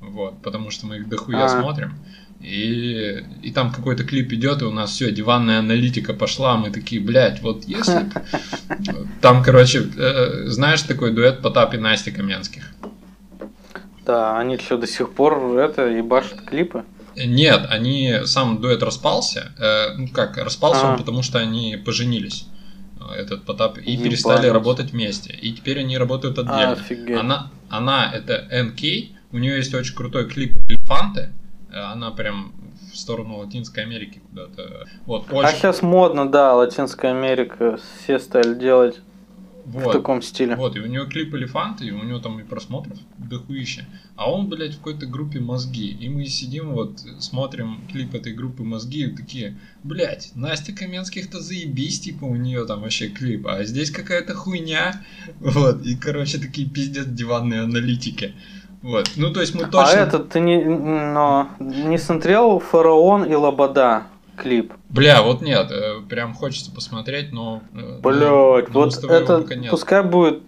вот, 0.00 0.40
потому 0.42 0.70
что 0.70 0.86
мы 0.86 0.96
их 0.96 1.08
дохуя 1.08 1.44
А. 1.44 1.48
смотрим. 1.48 1.94
И, 2.40 3.24
и 3.42 3.50
там 3.50 3.72
какой-то 3.72 4.04
клип 4.04 4.32
идет, 4.32 4.62
и 4.62 4.64
у 4.64 4.70
нас 4.70 4.90
все, 4.90 5.10
диванная 5.10 5.58
аналитика 5.58 6.14
пошла, 6.14 6.56
мы 6.56 6.70
такие, 6.70 7.00
блядь, 7.00 7.42
вот 7.42 7.64
если... 7.64 8.08
Там, 9.20 9.42
короче, 9.42 9.90
э, 9.96 10.44
знаешь 10.46 10.82
такой 10.82 11.12
дуэт 11.12 11.42
Потап 11.42 11.74
и 11.74 11.78
Настя 11.78 12.12
Каменских? 12.12 12.62
Да, 14.06 14.38
они 14.38 14.56
что, 14.56 14.78
до 14.78 14.86
сих 14.86 15.10
пор 15.10 15.58
это 15.58 15.88
ебашат 15.88 16.42
клипы? 16.42 16.84
Нет, 17.16 17.66
они 17.68 18.20
сам 18.24 18.60
дуэт 18.60 18.84
распался. 18.84 19.52
Э, 19.58 19.96
ну 19.96 20.06
как, 20.06 20.36
распался 20.36 20.86
А. 20.86 20.92
он, 20.92 20.98
потому 20.98 21.22
что 21.22 21.40
они 21.40 21.76
поженились. 21.76 22.46
Этот 23.16 23.44
Потап 23.44 23.78
и 23.78 23.92
Ебать. 23.92 24.04
перестали 24.04 24.46
работать 24.48 24.92
вместе. 24.92 25.32
И 25.34 25.52
теперь 25.52 25.80
они 25.80 25.96
работают 25.98 26.38
отдельно. 26.38 26.72
Офигеть. 26.72 27.16
Она, 27.18 27.50
она 27.68 28.10
это 28.12 28.46
НК. 28.50 28.80
У 29.32 29.38
нее 29.38 29.56
есть 29.56 29.74
очень 29.74 29.94
крутой 29.94 30.28
клип 30.28 30.56
Элефанты. 30.68 31.30
Она 31.72 32.10
прям 32.10 32.52
в 32.92 32.96
сторону 32.96 33.36
Латинской 33.38 33.82
Америки 33.82 34.22
куда-то. 34.30 34.86
Вот, 35.06 35.26
А 35.30 35.34
очень. 35.34 35.56
сейчас 35.58 35.82
модно, 35.82 36.28
да, 36.30 36.54
Латинская 36.54 37.10
Америка, 37.12 37.78
все 38.02 38.18
стали 38.18 38.54
делать 38.54 39.00
в 39.68 39.82
вот. 39.82 39.92
таком 39.92 40.22
стиле. 40.22 40.56
Вот, 40.56 40.76
и 40.76 40.80
у 40.80 40.86
него 40.86 41.04
клип 41.04 41.34
Элефанты, 41.34 41.86
и 41.86 41.90
у 41.90 42.02
него 42.02 42.18
там 42.18 42.40
и 42.40 42.42
просмотров 42.42 42.98
дохуища. 43.18 43.84
А 44.16 44.30
он, 44.30 44.48
блядь, 44.48 44.74
в 44.74 44.78
какой-то 44.78 45.06
группе 45.06 45.40
Мозги. 45.40 45.90
И 45.90 46.08
мы 46.08 46.24
сидим 46.26 46.72
вот, 46.72 47.00
смотрим 47.18 47.82
клип 47.92 48.14
этой 48.14 48.32
группы 48.32 48.62
Мозги, 48.62 49.04
и 49.04 49.14
такие, 49.14 49.58
блядь, 49.84 50.32
Настя 50.34 50.72
Каменских-то 50.72 51.40
заебись, 51.40 52.00
типа, 52.00 52.24
у 52.24 52.34
нее 52.34 52.64
там 52.64 52.80
вообще 52.80 53.08
клип, 53.08 53.46
а 53.46 53.62
здесь 53.64 53.90
какая-то 53.90 54.34
хуйня. 54.34 55.02
Вот, 55.40 55.84
и, 55.84 55.96
короче, 55.96 56.38
такие 56.38 56.68
пиздец 56.68 57.06
диванные 57.06 57.62
аналитики. 57.62 58.34
Вот, 58.82 59.10
ну, 59.16 59.32
то 59.32 59.40
есть 59.40 59.54
мы 59.54 59.64
точно... 59.64 59.84
А 59.84 60.06
этот 60.06 60.30
ты 60.30 60.40
не, 60.40 60.62
но, 60.64 61.50
не 61.58 61.98
смотрел 61.98 62.60
Фараон 62.60 63.24
и 63.24 63.34
Лобода 63.34 64.06
клип? 64.38 64.72
Бля, 64.88 65.22
вот 65.22 65.42
нет, 65.42 65.70
э, 65.70 66.00
прям 66.08 66.34
хочется 66.34 66.72
посмотреть, 66.72 67.32
но... 67.32 67.62
э, 67.74 68.00
Блять, 68.00 68.68
вот 68.70 69.04
это 69.04 69.56
нет. 69.56 69.70
пускай 69.70 70.02
будет. 70.02 70.42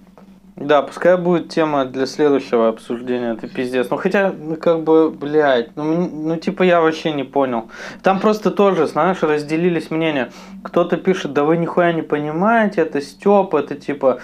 Да, 0.56 0.82
пускай 0.82 1.16
будет 1.16 1.48
тема 1.48 1.86
для 1.86 2.04
следующего 2.04 2.68
обсуждения, 2.68 3.32
это 3.32 3.48
пиздец. 3.48 3.88
Ну 3.88 3.96
хотя, 3.96 4.30
ну, 4.30 4.56
как 4.56 4.84
бы, 4.84 5.10
блядь, 5.10 5.74
ну, 5.74 6.06
ну 6.06 6.36
типа 6.36 6.64
я 6.64 6.82
вообще 6.82 7.12
не 7.12 7.24
понял. 7.24 7.70
Там 8.02 8.20
просто 8.20 8.50
тоже, 8.50 8.86
знаешь, 8.86 9.22
разделились 9.22 9.90
мнения. 9.90 10.30
Кто-то 10.62 10.98
пишет, 10.98 11.32
да 11.32 11.44
вы 11.44 11.56
нихуя 11.56 11.92
не 11.92 12.02
понимаете, 12.02 12.82
это 12.82 13.00
Степ, 13.00 13.54
это 13.54 13.74
типа 13.74 14.20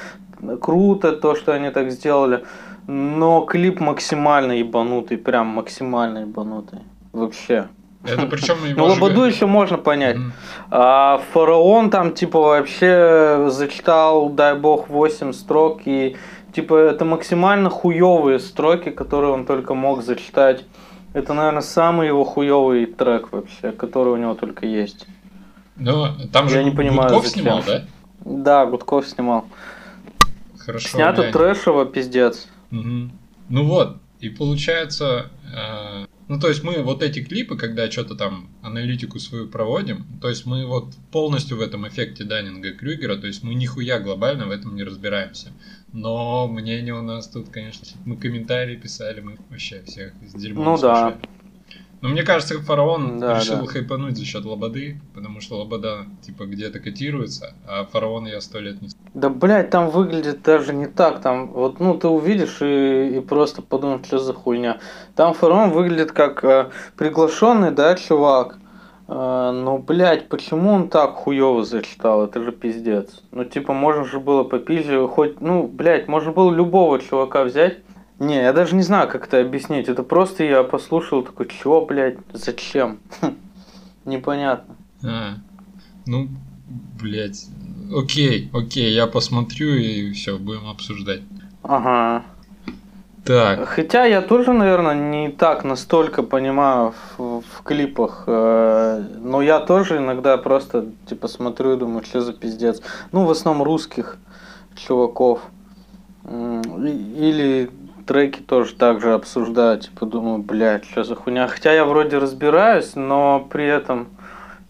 круто 0.60 1.12
то, 1.12 1.34
что 1.34 1.52
они 1.52 1.70
так 1.70 1.90
сделали. 1.90 2.44
Но 2.86 3.40
клип 3.40 3.80
максимально 3.80 4.52
ебанутый, 4.52 5.16
прям 5.16 5.46
максимально 5.46 6.18
ебанутый. 6.18 6.80
Вообще. 7.12 7.68
Это 8.06 8.26
причем 8.30 8.56
Ну, 8.76 8.84
Лободу 8.86 9.24
еще 9.24 9.46
можно 9.46 9.78
понять. 9.78 10.16
А 10.70 11.20
фараон 11.32 11.90
там, 11.90 12.12
типа, 12.12 12.38
вообще 12.40 13.48
зачитал, 13.50 14.28
дай 14.30 14.54
бог, 14.54 14.88
8 14.88 15.32
строк. 15.32 15.82
И, 15.86 16.16
типа, 16.52 16.74
это 16.76 17.04
максимально 17.04 17.70
хуевые 17.70 18.38
строки, 18.38 18.90
которые 18.90 19.32
он 19.32 19.46
только 19.46 19.74
мог 19.74 20.02
зачитать. 20.02 20.64
Это, 21.12 21.32
наверное, 21.32 21.62
самый 21.62 22.08
его 22.08 22.24
хуевый 22.24 22.86
трек 22.86 23.32
вообще, 23.32 23.72
который 23.72 24.12
у 24.12 24.16
него 24.16 24.34
только 24.34 24.66
есть. 24.66 25.06
Ну, 25.76 26.08
там 26.32 26.48
же 26.48 26.56
Я 26.58 26.62
не 26.62 26.70
понимаю, 26.70 27.10
Гудков 27.10 27.26
зачем. 27.26 27.42
снимал, 27.42 27.62
да? 27.66 27.84
Да, 28.24 28.66
Гудков 28.66 29.06
снимал. 29.06 29.44
Хорошо. 30.58 30.88
Снято 30.88 31.22
глянь. 31.22 31.32
трэшево, 31.32 31.86
пиздец. 31.86 32.48
Мгм. 32.70 33.12
Ну 33.48 33.64
вот, 33.64 33.98
и 34.20 34.28
получается, 34.28 35.30
э, 35.54 36.06
ну 36.28 36.40
то 36.40 36.48
есть 36.48 36.62
мы 36.62 36.82
вот 36.82 37.02
эти 37.02 37.22
клипы, 37.22 37.56
когда 37.56 37.90
что-то 37.90 38.14
там 38.14 38.50
аналитику 38.62 39.18
свою 39.18 39.48
проводим, 39.48 40.04
то 40.20 40.28
есть 40.28 40.46
мы 40.46 40.66
вот 40.66 40.94
полностью 41.12 41.56
в 41.56 41.60
этом 41.60 41.86
эффекте 41.86 42.24
Даннинга 42.24 42.72
Крюгера, 42.72 43.16
то 43.16 43.26
есть 43.26 43.42
мы 43.42 43.54
нихуя 43.54 44.00
глобально 44.00 44.46
в 44.46 44.50
этом 44.50 44.74
не 44.74 44.82
разбираемся. 44.82 45.52
Но 45.92 46.48
мнение 46.48 46.94
у 46.94 47.02
нас 47.02 47.28
тут, 47.28 47.48
конечно, 47.50 47.86
мы 48.04 48.16
комментарии 48.16 48.76
писали, 48.76 49.20
мы 49.20 49.38
вообще 49.48 49.82
всех 49.82 50.12
с 50.26 50.34
дерьмом 50.34 50.64
Ну 50.64 50.78
да. 50.78 51.16
Но 52.06 52.12
мне 52.12 52.22
кажется, 52.22 52.60
фараон 52.60 53.18
Да, 53.18 53.40
решил 53.40 53.62
да. 53.62 53.66
хайпануть 53.66 54.16
за 54.16 54.24
счет 54.24 54.44
Лободы, 54.44 55.00
потому 55.12 55.40
что 55.40 55.58
Лобода 55.58 56.06
типа 56.24 56.44
где-то 56.44 56.78
котируется, 56.78 57.54
а 57.66 57.84
фараона 57.84 58.28
я 58.28 58.40
сто 58.40 58.60
лет 58.60 58.80
не 58.80 58.90
Да, 59.14 59.28
блядь, 59.28 59.70
там 59.70 59.90
выглядит 59.90 60.40
даже 60.42 60.72
не 60.72 60.86
так. 60.86 61.20
Там, 61.20 61.48
вот, 61.48 61.80
ну, 61.80 61.98
ты 61.98 62.06
увидишь 62.06 62.58
и, 62.62 63.16
и 63.16 63.20
просто 63.20 63.60
подумаешь, 63.60 64.06
что 64.06 64.20
за 64.20 64.34
хуйня. 64.34 64.78
Там 65.16 65.34
фараон 65.34 65.70
выглядит 65.70 66.12
как 66.12 66.44
э, 66.44 66.70
приглашенный, 66.96 67.72
да, 67.72 67.96
чувак. 67.96 68.56
Э, 69.08 69.50
но, 69.52 69.78
блядь, 69.78 70.28
почему 70.28 70.74
он 70.74 70.88
так 70.88 71.14
хуево 71.14 71.64
зачитал? 71.64 72.22
Это 72.22 72.40
же 72.40 72.52
пиздец. 72.52 73.20
Ну, 73.32 73.44
типа, 73.44 73.72
можно 73.72 74.04
же 74.04 74.20
было 74.20 74.44
попизже, 74.44 75.08
хоть, 75.08 75.40
ну, 75.40 75.66
блядь, 75.66 76.06
можно 76.06 76.30
было 76.30 76.52
любого 76.54 77.00
чувака 77.00 77.42
взять. 77.42 77.78
Не, 78.18 78.36
я 78.36 78.52
даже 78.52 78.74
не 78.74 78.82
знаю, 78.82 79.08
как 79.08 79.26
это 79.26 79.40
объяснить. 79.40 79.88
Это 79.88 80.02
просто 80.02 80.44
я 80.44 80.62
послушал 80.62 81.22
такой, 81.22 81.48
чё, 81.48 81.84
блядь, 81.84 82.16
зачем? 82.32 82.98
Непонятно. 84.04 84.74
А, 85.04 85.34
ну, 86.06 86.28
блядь. 87.00 87.46
Окей, 87.94 88.50
окей, 88.52 88.94
я 88.94 89.06
посмотрю 89.06 89.74
и 89.74 90.12
все, 90.12 90.38
будем 90.38 90.66
обсуждать. 90.68 91.20
Ага. 91.62 92.24
Так, 93.24 93.68
Хотя 93.68 94.04
я 94.04 94.22
тоже, 94.22 94.52
наверное, 94.52 94.94
не 94.94 95.30
так 95.30 95.64
настолько 95.64 96.22
понимаю 96.22 96.94
в, 97.18 97.40
в 97.40 97.62
клипах, 97.64 98.22
э, 98.28 99.04
но 99.20 99.42
я 99.42 99.58
тоже 99.58 99.96
иногда 99.96 100.36
просто 100.36 100.86
типа 101.08 101.26
смотрю 101.26 101.74
и 101.74 101.76
думаю, 101.76 102.04
что 102.04 102.20
за 102.20 102.32
пиздец. 102.32 102.80
Ну, 103.10 103.24
в 103.24 103.30
основном 103.30 103.64
русских 103.64 104.16
чуваков. 104.76 105.40
Или 106.24 107.68
треки 108.06 108.40
тоже 108.40 108.74
так 108.74 109.00
же 109.00 109.12
обсуждаю, 109.12 109.78
типа 109.80 110.06
думаю, 110.06 110.38
блядь, 110.42 110.84
что 110.84 111.04
за 111.04 111.14
хуйня. 111.14 111.48
Хотя 111.48 111.72
я 111.72 111.84
вроде 111.84 112.18
разбираюсь, 112.18 112.94
но 112.94 113.46
при 113.52 113.66
этом 113.66 114.08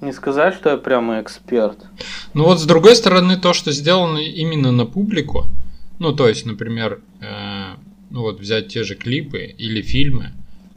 не 0.00 0.12
сказать, 0.12 0.55
что 0.55 0.71
я 0.71 0.76
прямо 0.76 1.21
эксперт. 1.21 1.78
ну 2.35 2.45
вот 2.45 2.61
с 2.61 2.64
другой 2.66 2.97
стороны, 2.97 3.37
то, 3.37 3.52
что 3.52 3.73
сделано 3.73 4.19
именно 4.19 4.73
на 4.73 4.85
публику, 4.87 5.45
ну, 5.99 6.12
то 6.14 6.28
есть, 6.28 6.45
например, 6.47 7.00
э, 7.21 7.76
ну 8.11 8.21
вот 8.23 8.40
взять 8.40 8.69
те 8.69 8.83
же 8.85 8.95
клипы 8.95 9.38
или 9.59 9.81
фильмы, 9.83 10.33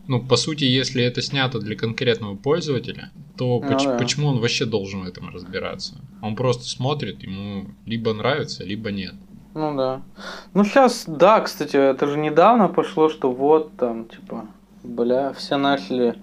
ну, 0.07 0.21
по 0.21 0.37
сути, 0.37 0.63
если 0.63 1.03
это 1.03 1.21
снято 1.21 1.59
для 1.59 1.75
конкретного 1.75 2.35
пользователя, 2.35 3.11
то 3.37 3.59
Ну 3.63 3.69
поч- 3.69 3.83
да. 3.85 3.97
почему 3.97 4.27
он 4.29 4.39
вообще 4.39 4.65
должен 4.65 5.01
в 5.03 5.07
этом 5.07 5.29
разбираться? 5.29 5.95
Он 6.21 6.35
просто 6.35 6.63
смотрит, 6.63 7.21
ему 7.21 7.67
либо 7.85 8.13
нравится, 8.13 8.63
либо 8.63 8.89
нет. 8.91 9.13
Ну 9.53 9.75
да. 9.75 10.01
Ну 10.53 10.63
сейчас, 10.63 11.05
да, 11.07 11.39
кстати, 11.41 11.75
это 11.75 12.07
же 12.07 12.17
недавно 12.17 12.67
пошло, 12.67 13.09
что 13.09 13.31
вот 13.31 13.75
там, 13.77 14.05
типа, 14.05 14.45
бля, 14.83 15.33
все 15.33 15.57
начали 15.57 16.15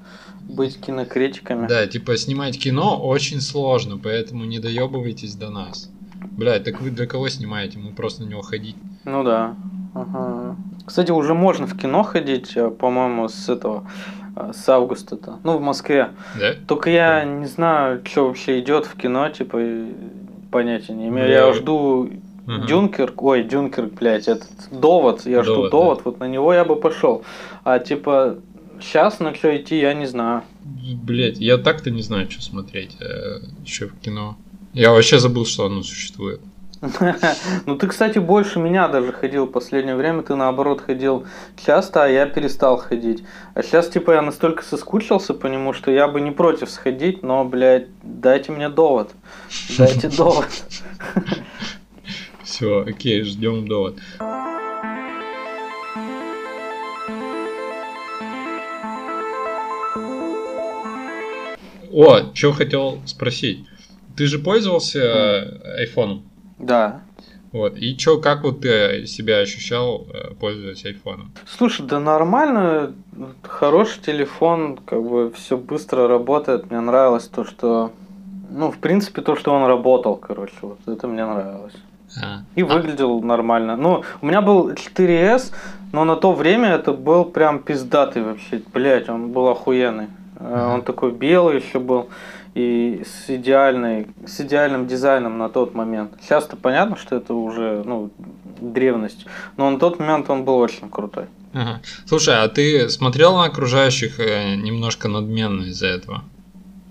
быть 0.49 0.81
кинокритиками. 0.81 1.67
Да, 1.67 1.87
типа 1.87 2.17
снимать 2.17 2.59
кино 2.59 3.01
очень 3.05 3.41
сложно, 3.41 3.99
поэтому 3.99 4.45
не 4.45 4.59
доебывайтесь 4.59 5.35
до 5.35 5.51
нас. 5.51 5.91
Блядь, 6.33 6.65
так 6.65 6.81
вы 6.81 6.91
для 6.91 7.07
кого 7.07 7.29
снимаете? 7.29 7.79
Мы 7.79 7.93
просто 7.93 8.23
на 8.23 8.29
него 8.29 8.43
ходить. 8.43 8.77
Ну 9.05 9.25
да. 9.25 9.55
Ага. 9.95 10.57
Кстати, 10.85 11.11
уже 11.11 11.35
можно 11.35 11.67
в 11.67 11.77
кино 11.77 12.03
ходить, 12.03 12.57
э, 12.57 12.71
по-моему, 12.71 13.29
с 13.29 13.49
этого, 13.49 13.89
э, 14.37 14.53
с 14.55 14.69
августа-то. 14.69 15.39
Ну, 15.43 15.57
в 15.57 15.61
Москве. 15.61 16.11
Да? 16.39 16.53
Только 16.69 16.91
я 16.91 17.25
не 17.25 17.47
знаю, 17.47 18.03
что 18.05 18.27
вообще 18.27 18.61
идет 18.61 18.85
в 18.87 18.97
кино, 18.97 19.29
типа, 19.31 19.59
понятия 20.51 20.93
не 20.93 21.09
имею. 21.09 21.27
Бля, 21.27 21.47
Я 21.47 21.53
жду 21.55 22.11
Ага. 22.47 22.67
Дюнкерк, 22.67 23.23
ой, 23.23 23.43
Дюнкерк, 23.43 23.93
блядь, 23.95 24.29
этот 24.29 24.51
довод, 24.71 25.27
я 25.27 25.43
жду 25.43 25.55
Довод, 25.55 25.71
довод, 25.71 26.01
вот 26.05 26.21
на 26.21 26.29
него 26.29 26.55
я 26.55 26.65
бы 26.65 26.77
пошел. 26.77 27.25
А 27.65 27.79
типа, 27.79 28.39
сейчас 28.81 29.21
на 29.21 29.35
что 29.35 29.57
идти, 29.57 29.79
я 29.79 29.95
не 29.95 30.07
знаю. 30.07 30.43
Блять, 31.03 31.39
я 31.39 31.59
так-то 31.59 31.91
не 31.91 32.03
знаю, 32.03 32.31
что 32.31 32.43
смотреть 32.43 32.97
еще 33.65 33.89
в 33.89 33.99
кино. 33.99 34.37
Я 34.73 34.93
вообще 34.93 35.19
забыл, 35.19 35.47
что 35.47 35.67
оно 35.67 35.83
существует. 35.83 36.41
Ну 37.67 37.77
ты, 37.77 37.87
кстати, 37.87 38.19
больше 38.19 38.59
меня 38.59 38.89
даже 38.89 39.13
ходил 39.13 39.47
в 39.47 39.51
последнее 39.51 39.97
время. 39.97 40.23
Ты 40.23 40.35
наоборот 40.35 40.81
ходил 40.81 41.27
часто, 41.65 42.05
а 42.05 42.09
я 42.09 42.27
перестал 42.27 42.77
ходить. 42.77 43.25
А 43.55 43.63
сейчас, 43.63 43.89
типа, 43.89 44.13
я 44.13 44.23
настолько 44.23 44.63
соскучился 44.63 45.35
по 45.35 45.47
нему, 45.47 45.73
что 45.73 45.91
я 45.91 46.09
бы 46.09 46.21
не 46.21 46.31
против 46.31 46.71
сходить, 46.71 47.23
но, 47.23 47.45
блядь, 47.45 47.87
дайте 48.03 48.53
мне 48.53 48.69
довод. 48.69 49.13
Дайте 49.79 50.09
довод. 50.09 50.49
Все, 52.57 52.87
окей, 52.89 53.23
ждем 53.23 53.69
довод. 53.69 53.99
О, 61.93 62.33
что 62.33 62.53
хотел 62.53 63.01
спросить. 63.05 63.67
Ты 64.17 64.25
же 64.25 64.39
пользовался 64.39 65.01
э, 65.01 65.81
айфоном? 65.81 66.23
Да. 66.59 67.03
Вот. 67.53 67.77
И 67.77 67.95
чё, 67.95 68.23
как 68.23 68.43
вот 68.43 68.63
ты 68.63 69.05
себя 69.05 69.41
ощущал, 69.41 70.07
э, 70.15 70.33
пользуясь 70.41 70.87
айфоном? 70.87 71.33
Слушай, 71.47 71.87
да 71.87 72.01
нормально, 72.01 72.95
хороший 73.43 74.01
телефон, 74.01 74.79
как 74.79 75.03
бы 75.03 75.31
все 75.33 75.59
быстро 75.59 76.09
работает. 76.09 76.71
Мне 76.71 76.81
нравилось 76.81 77.29
то, 77.29 77.45
что, 77.45 77.93
ну, 78.49 78.71
в 78.71 78.79
принципе, 78.79 79.21
то, 79.21 79.37
что 79.37 79.53
он 79.53 79.67
работал, 79.67 80.17
короче, 80.17 80.55
вот 80.63 80.79
это 80.87 81.07
мне 81.07 81.27
нравилось. 81.27 81.75
А. 82.23 82.43
И 82.55 82.63
выглядел 82.63 83.23
нормально. 83.23 83.77
Ну, 83.77 84.05
у 84.21 84.27
меня 84.27 84.41
был 84.41 84.71
4S, 84.71 85.53
но 85.93 86.05
на 86.05 86.17
то 86.17 86.33
время 86.33 86.71
это 86.71 86.93
был 86.93 87.25
прям 87.25 87.61
пиздатый 87.61 88.23
вообще. 88.23 88.63
Блять, 88.73 89.09
он 89.09 89.33
был 89.33 89.49
охуенный. 89.49 90.09
Э, 90.39 90.73
Он 90.73 90.83
такой 90.83 91.13
белый 91.13 91.61
еще 91.61 91.79
был 91.79 92.09
и 92.55 93.03
с 93.05 93.29
идеальной, 93.29 94.07
с 94.27 94.41
идеальным 94.41 94.87
дизайном 94.87 95.37
на 95.37 95.49
тот 95.49 95.75
момент. 95.75 96.13
Сейчас-то 96.23 96.57
понятно, 96.57 96.97
что 96.97 97.17
это 97.17 97.35
уже 97.35 97.83
ну, 97.85 98.11
древность, 98.61 99.27
но 99.59 99.71
на 99.71 99.79
тот 99.79 99.99
момент 99.99 100.31
он 100.31 100.45
был 100.45 100.57
очень 100.57 100.89
крутой. 100.89 101.27
Ага. 101.53 101.81
Слушай, 102.07 102.43
а 102.43 102.49
ты 102.49 102.89
смотрел 102.89 103.37
на 103.37 103.45
окружающих 103.45 104.21
э, 104.21 104.57
немножко 104.57 105.09
надменно 105.09 105.65
из-за 105.65 105.87
этого? 105.87 106.25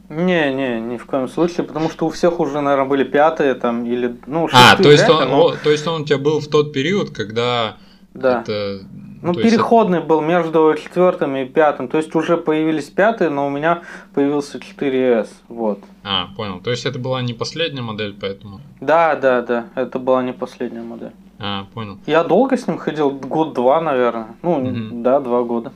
Не, 0.09 0.53
не, 0.53 0.79
ни 0.79 0.97
в 0.97 1.05
коем 1.05 1.27
случае, 1.27 1.65
потому 1.65 1.89
что 1.89 2.05
у 2.05 2.09
всех 2.09 2.39
уже, 2.39 2.61
наверное, 2.61 2.87
были 2.87 3.03
пятые 3.03 3.55
там 3.55 3.85
или 3.85 4.15
ну 4.27 4.45
А, 4.45 4.75
шестые 4.75 4.83
то 4.83 4.91
есть, 4.91 5.09
он, 5.09 5.29
но- 5.29 5.51
то 5.55 5.71
есть 5.71 5.87
он 5.87 6.01
у 6.01 6.05
тебя 6.05 6.19
был 6.19 6.39
в 6.39 6.47
тот 6.47 6.73
период, 6.73 7.09
когда 7.09 7.77
да. 8.13 8.41
это... 8.41 8.81
Ну, 9.21 9.33
то 9.33 9.39
есть 9.39 9.55
переходный 9.55 10.01
был 10.01 10.21
между 10.21 10.75
четвертым 10.79 11.35
и 11.35 11.45
пятым. 11.45 11.87
То 11.87 11.97
есть 11.97 12.13
уже 12.13 12.37
появились 12.37 12.85
пятые, 12.91 13.31
но 13.31 13.47
у 13.47 13.49
меня 13.49 13.81
появился 14.13 14.59
4S. 14.59 15.29
Вот. 15.47 15.79
А, 16.03 16.27
понял. 16.37 16.59
То 16.59 16.69
есть 16.69 16.85
это 16.85 16.99
была 16.99 17.23
не 17.23 17.33
последняя 17.33 17.81
модель, 17.81 18.15
поэтому... 18.19 18.61
Да, 18.81 19.15
да, 19.15 19.41
да. 19.41 19.65
Это 19.73 19.97
была 19.97 20.21
не 20.21 20.31
последняя 20.31 20.83
модель. 20.83 21.13
А, 21.39 21.65
понял. 21.73 21.97
Я 22.05 22.23
долго 22.23 22.55
с 22.55 22.67
ним 22.67 22.77
ходил, 22.77 23.09
год-два, 23.09 23.81
наверное. 23.81 24.35
Ну, 24.43 24.59
Мгм. 24.59 25.01
да, 25.01 25.19
два 25.19 25.41
года. 25.41 25.73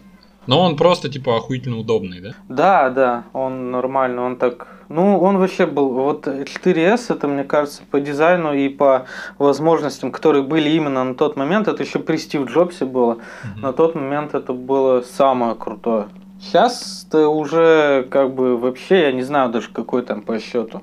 Но 0.50 0.64
он 0.64 0.76
просто, 0.78 1.10
типа, 1.10 1.38
охуительно 1.38 1.78
удобный, 1.78 2.22
да? 2.22 2.34
Да, 2.50 2.90
да, 2.90 3.24
он 3.34 3.70
нормально, 3.70 4.24
он 4.24 4.36
так... 4.36 4.68
Ну, 4.90 5.20
он 5.20 5.38
вообще 5.38 5.68
был... 5.68 5.90
Вот 5.90 6.26
4S, 6.26 7.14
это, 7.14 7.28
мне 7.28 7.44
кажется, 7.44 7.84
по 7.92 8.00
дизайну 8.00 8.54
и 8.54 8.68
по 8.68 9.06
возможностям, 9.38 10.12
которые 10.12 10.42
были 10.42 10.72
именно 10.72 11.04
на 11.04 11.14
тот 11.14 11.36
момент, 11.36 11.68
это 11.68 11.84
еще 11.84 12.00
при 12.00 12.18
Стив 12.18 12.50
Джобсе 12.50 12.86
было. 12.86 13.20
Мгм. 13.44 13.62
На 13.62 13.74
тот 13.74 13.94
момент 13.94 14.34
это 14.34 14.54
было 14.54 15.02
самое 15.02 15.54
крутое. 15.54 16.08
Сейчас 16.42 17.06
ты 17.12 17.28
уже 17.28 18.08
как 18.10 18.34
бы 18.34 18.58
вообще, 18.58 19.02
я 19.02 19.12
не 19.12 19.22
знаю 19.22 19.52
даже 19.52 19.70
какой 19.70 20.02
там 20.02 20.22
по 20.22 20.40
счету. 20.40 20.82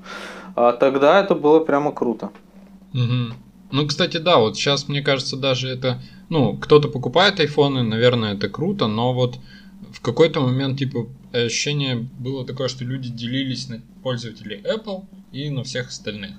А 0.55 0.75
тогда 0.75 1.19
это 1.19 1.35
было 1.35 1.59
прямо 1.59 1.91
круто. 1.91 2.31
Мгм. 2.93 3.35
Ну, 3.73 3.87
кстати, 3.89 4.19
да, 4.19 4.39
вот 4.39 4.55
сейчас, 4.55 4.89
мне 4.89 5.03
кажется, 5.03 5.37
даже 5.37 5.69
это... 5.69 6.01
Ну, 6.29 6.57
кто-то 6.57 6.87
покупает 6.89 7.41
айфоны, 7.41 7.83
наверное, 7.83 8.35
это 8.35 8.49
круто, 8.49 8.87
но 8.87 9.13
вот 9.13 9.39
в 9.97 10.03
какой-то 10.03 10.41
момент, 10.41 10.79
типа, 10.79 11.09
ощущение 11.33 11.97
было 11.97 12.47
такое, 12.47 12.69
что 12.69 12.85
люди 12.85 13.09
делились 13.09 13.69
на 13.69 13.81
пользователей 14.03 14.61
Apple 14.61 15.07
и 15.33 15.49
на 15.49 15.65
всех 15.65 15.89
остальных. 15.89 16.33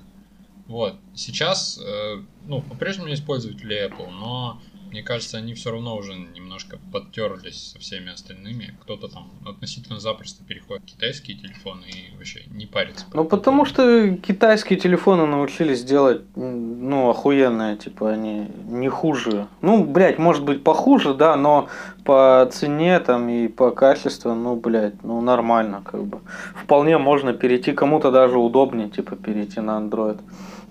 Вот. 0.68 0.96
Сейчас, 1.16 1.80
э, 1.84 2.22
ну, 2.46 2.62
по-прежнему 2.62 3.08
есть 3.08 3.26
пользователи 3.26 3.90
Apple, 3.90 4.12
но 4.12 4.62
мне 4.92 5.04
кажется, 5.04 5.38
они 5.38 5.54
все 5.54 5.72
равно 5.72 5.96
уже 5.96 6.14
немножко 6.14 6.80
подтерлись 6.92 7.72
со 7.72 7.80
всеми 7.80 8.12
остальными. 8.12 8.76
Кто-то 8.82 9.08
там 9.08 9.32
относительно 9.46 10.00
запросто 10.00 10.44
переходит 10.44 10.84
в 10.84 10.86
китайские 10.86 11.38
телефоны 11.38 11.86
и 11.88 12.16
вообще 12.18 12.44
не 12.52 12.66
парится. 12.66 13.06
Ну 13.14 13.26
потому 13.26 13.66
что 13.66 14.16
китайские 14.16 14.80
телефоны 14.80 15.26
научились 15.26 15.84
делать, 15.84 16.22
ну, 16.36 17.10
охуенные, 17.10 17.78
типа, 17.78 18.12
они 18.12 18.48
не 18.66 18.90
хуже. 18.90 19.48
Ну, 19.62 19.84
блядь, 19.84 20.20
может 20.20 20.44
быть 20.44 20.64
похуже, 20.64 21.14
да, 21.14 21.36
но 21.36 21.68
по 22.04 22.50
цене 22.52 23.00
там 23.00 23.30
и 23.30 23.48
по 23.48 23.72
качеству, 23.72 24.34
ну, 24.34 24.56
блядь, 24.56 25.04
ну, 25.04 25.22
нормально, 25.22 25.82
как 25.84 26.06
бы. 26.06 26.20
Вполне 26.56 26.98
можно 26.98 27.34
перейти, 27.34 27.74
кому-то 27.74 28.12
даже 28.12 28.38
удобнее, 28.38 28.90
типа, 28.90 29.16
перейти 29.16 29.60
на 29.60 29.80
Android. 29.80 30.20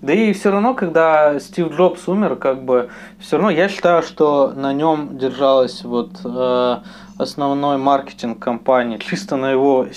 Да 0.01 0.13
и 0.13 0.31
все 0.33 0.51
равно, 0.51 0.75
когда 0.75 1.39
Стив 1.39 1.71
Джобс 1.75 2.07
умер, 2.07 2.35
как 2.35 2.63
бы, 2.63 2.89
все 3.19 3.37
равно 3.37 3.49
я 3.49 3.67
считаю, 3.67 4.03
что 4.03 4.53
на 4.55 4.71
нем 4.71 5.17
держалась 5.17 5.83
вот 5.83 6.11
э, 6.23 6.77
основной 7.17 7.77
маркетинг 7.77 8.39
компании, 8.39 8.97
чисто 9.09 9.37
на 9.37 9.51
его, 9.51 9.87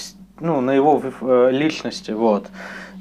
ну, 0.40 0.60
на 0.60 0.70
его 0.70 1.02
э, 1.20 1.50
личности, 1.52 2.12
вот. 2.12 2.46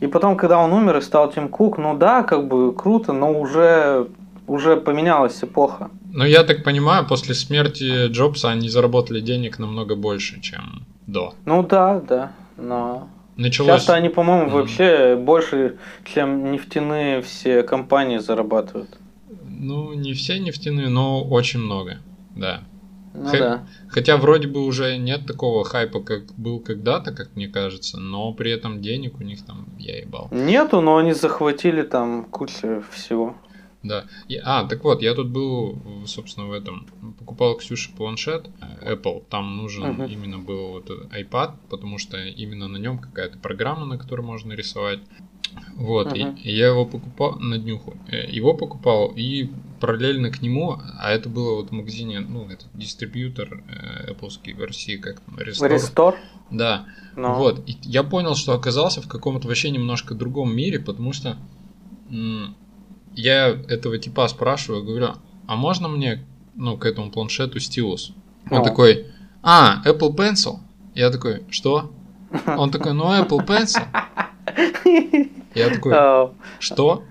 И 0.01 0.07
потом, 0.07 0.37
когда 0.37 0.59
он 0.59 0.73
умер 0.73 0.97
и 0.97 1.01
стал 1.01 1.31
Тим 1.31 1.49
Кук, 1.49 1.77
ну 1.77 1.97
да, 1.97 2.23
как 2.23 2.47
бы 2.47 2.73
круто, 2.73 3.13
но 3.13 3.31
уже, 3.39 4.07
уже 4.47 4.77
поменялась 4.77 5.43
эпоха. 5.43 5.89
Ну, 6.11 6.25
я 6.25 6.43
так 6.43 6.63
понимаю, 6.63 7.05
после 7.07 7.35
смерти 7.35 8.07
Джобса 8.07 8.49
они 8.49 8.69
заработали 8.69 9.19
денег 9.19 9.59
намного 9.59 9.95
больше, 9.95 10.41
чем 10.41 10.85
до. 11.05 11.33
Ну 11.45 11.63
да, 11.63 11.99
да, 11.99 12.31
но... 12.57 13.07
Началось... 13.39 13.81
Сейчас 13.83 13.89
они, 13.89 14.09
по-моему, 14.09 14.47
Мгм. 14.47 14.53
вообще 14.53 15.15
больше, 15.15 15.77
чем 16.03 16.51
нефтяные 16.51 17.21
все 17.21 17.63
компании 17.63 18.17
зарабатывают. 18.17 18.89
Ну, 19.47 19.93
не 19.93 20.13
все 20.13 20.39
нефтяные, 20.39 20.89
но 20.89 21.23
очень 21.23 21.59
много, 21.61 21.99
да. 22.35 22.61
Ну 23.13 23.29
Хэ- 23.31 23.39
да. 23.39 23.67
Хотя 23.87 24.17
вроде 24.17 24.47
бы 24.47 24.63
уже 24.65 24.97
нет 24.97 25.25
такого 25.25 25.63
хайпа, 25.63 26.01
как 26.01 26.33
был 26.37 26.59
когда-то, 26.59 27.11
как 27.13 27.35
мне 27.35 27.47
кажется, 27.47 27.97
но 27.97 28.33
при 28.33 28.51
этом 28.51 28.81
денег 28.81 29.19
у 29.19 29.23
них 29.23 29.45
там 29.45 29.65
я 29.77 29.97
ебал. 29.99 30.27
Нету, 30.31 30.81
но 30.81 30.97
они 30.97 31.13
захватили 31.13 31.81
там 31.81 32.25
кучу 32.25 32.83
всего. 32.91 33.35
Да. 33.83 34.05
И- 34.27 34.35
а, 34.43 34.65
так 34.67 34.83
вот, 34.83 35.01
я 35.01 35.13
тут 35.15 35.29
был, 35.29 35.81
собственно, 36.05 36.47
в 36.47 36.51
этом. 36.51 36.85
Покупал 37.17 37.55
Ксюше 37.55 37.91
планшет 37.95 38.49
э, 38.81 38.93
Apple. 38.95 39.23
Там 39.29 39.55
нужен 39.57 39.93
Мгм. 39.93 40.03
именно 40.05 40.37
был 40.39 40.67
вот 40.73 40.89
этот 40.89 41.11
iPad, 41.13 41.53
потому 41.69 41.97
что 41.97 42.17
именно 42.17 42.67
на 42.67 42.77
нем 42.77 42.99
какая-то 42.99 43.37
программа, 43.39 43.85
на 43.85 43.97
которой 43.97 44.21
можно 44.21 44.51
рисовать. 44.53 44.99
Вот, 45.75 46.13
и- 46.13 46.23
Мгм. 46.25 46.35
и 46.35 46.51
я 46.51 46.67
его 46.67 46.85
покупал 46.85 47.39
на 47.39 47.57
днюху. 47.57 47.95
Э, 48.07 48.29
Его 48.29 48.53
покупал 48.53 49.13
и 49.15 49.49
параллельно 49.79 50.29
к 50.29 50.41
нему, 50.41 50.77
а 50.99 51.11
это 51.11 51.29
было 51.29 51.55
вот 51.55 51.69
в 51.69 51.71
магазине, 51.71 52.19
ну, 52.19 52.49
это 52.49 52.65
дистрибьютор 52.73 53.63
э, 53.67 54.11
Apple 54.11 54.55
в 54.57 54.63
России, 54.65 54.97
как 54.97 55.21
там, 55.21 55.35
Restore. 55.39 55.69
Рестор? 55.69 56.15
Да, 56.51 56.85
Ну, 57.15 57.33
вот, 57.35 57.67
и 57.67 57.77
я 57.83 58.03
понял, 58.03 58.35
что 58.35 58.53
оказался 58.53 59.01
в 59.01 59.07
каком-то 59.07 59.47
вообще 59.47 59.71
немножко 59.71 60.15
другом 60.15 60.53
мире, 60.55 60.79
потому 60.79 61.13
что 61.13 61.37
м, 62.09 62.55
я 63.19 63.49
этого 63.67 63.97
типа 63.97 64.27
спрашиваю, 64.27 64.83
говорю, 64.83 65.09
а 65.47 65.55
можно 65.55 65.87
мне, 65.87 66.25
ну, 66.55 66.77
к 66.77 66.85
этому 66.85 67.11
планшету 67.11 67.59
стилус? 67.59 68.13
Он 68.49 68.59
Ну. 68.59 68.63
такой, 68.63 69.07
а, 69.43 69.81
Apple 69.85 70.15
Pencil? 70.15 70.59
Я 70.95 71.09
такой, 71.09 71.43
что? 71.49 71.91
Он 72.45 72.71
такой, 72.71 72.93
ну, 72.93 73.05
Apple 73.05 73.45
Pencil. 73.45 73.81
Я 75.55 75.69
такой, 75.69 75.93
а, 75.95 76.33
что? 76.59 77.03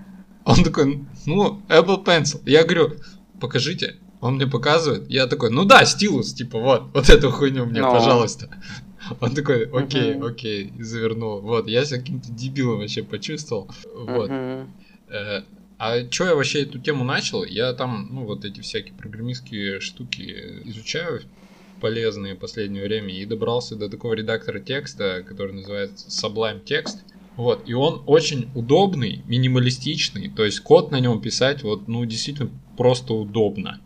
Он 0.45 0.63
такой, 0.65 1.05
ну, 1.27 1.61
Apple 1.69 2.05
Pencil. 2.05 2.41
Я 2.47 2.65
говорю, 2.65 2.93
покажите. 3.41 3.97
Он 4.21 4.35
мне 4.35 4.47
показывает. 4.49 5.09
Я 5.09 5.27
такой, 5.29 5.51
ну 5.51 5.65
да, 5.65 5.85
стилус, 5.85 6.33
типа, 6.35 6.59
вот, 6.59 6.83
вот 6.95 7.09
эту 7.09 7.31
хуйню 7.31 7.67
мне, 7.67 7.81
Ну. 7.83 7.91
пожалуйста. 7.93 8.49
Он 9.21 9.33
такой, 9.35 9.65
окей, 9.71 10.15
Мгм. 10.15 10.25
окей, 10.27 10.73
и 10.77 10.83
завернул. 10.83 11.41
Вот, 11.41 11.69
я 11.69 11.85
себя 11.85 12.01
каким-то 12.01 12.33
дебилом 12.33 12.79
вообще 12.81 13.03
почувствовал. 13.05 13.71
Вот. 13.95 14.29
Э, 14.31 15.43
А 15.79 16.03
чё 16.03 16.27
я 16.27 16.35
вообще 16.35 16.63
эту 16.63 16.81
тему 16.81 17.05
начал? 17.05 17.45
Я 17.45 17.73
там, 17.73 18.09
ну, 18.11 18.25
вот 18.25 18.45
эти 18.45 18.61
всякие 18.61 18.95
программистские 18.95 19.79
штуки 19.81 20.23
изучаю 20.65 21.23
полезные 21.81 22.35
в 22.35 22.39
последнее 22.39 22.83
время 22.83 23.15
и 23.15 23.25
добрался 23.25 23.77
до 23.77 23.89
такого 23.89 24.15
редактора 24.15 24.59
текста, 24.59 25.25
который 25.27 25.53
называется 25.53 26.09
Sublime 26.09 26.65
Text. 26.65 26.97
Вот, 27.37 27.69
и 27.69 27.73
он 27.73 28.03
очень 28.07 28.51
удобный, 28.57 29.23
минималистичный, 29.27 30.29
то 30.29 30.45
есть 30.45 30.59
код 30.59 30.91
на 30.91 30.99
нем 30.99 31.21
писать 31.21 31.63
вот, 31.63 31.87
ну, 31.87 32.05
действительно 32.05 32.51
просто 32.77 33.15
удобно. 33.15 33.81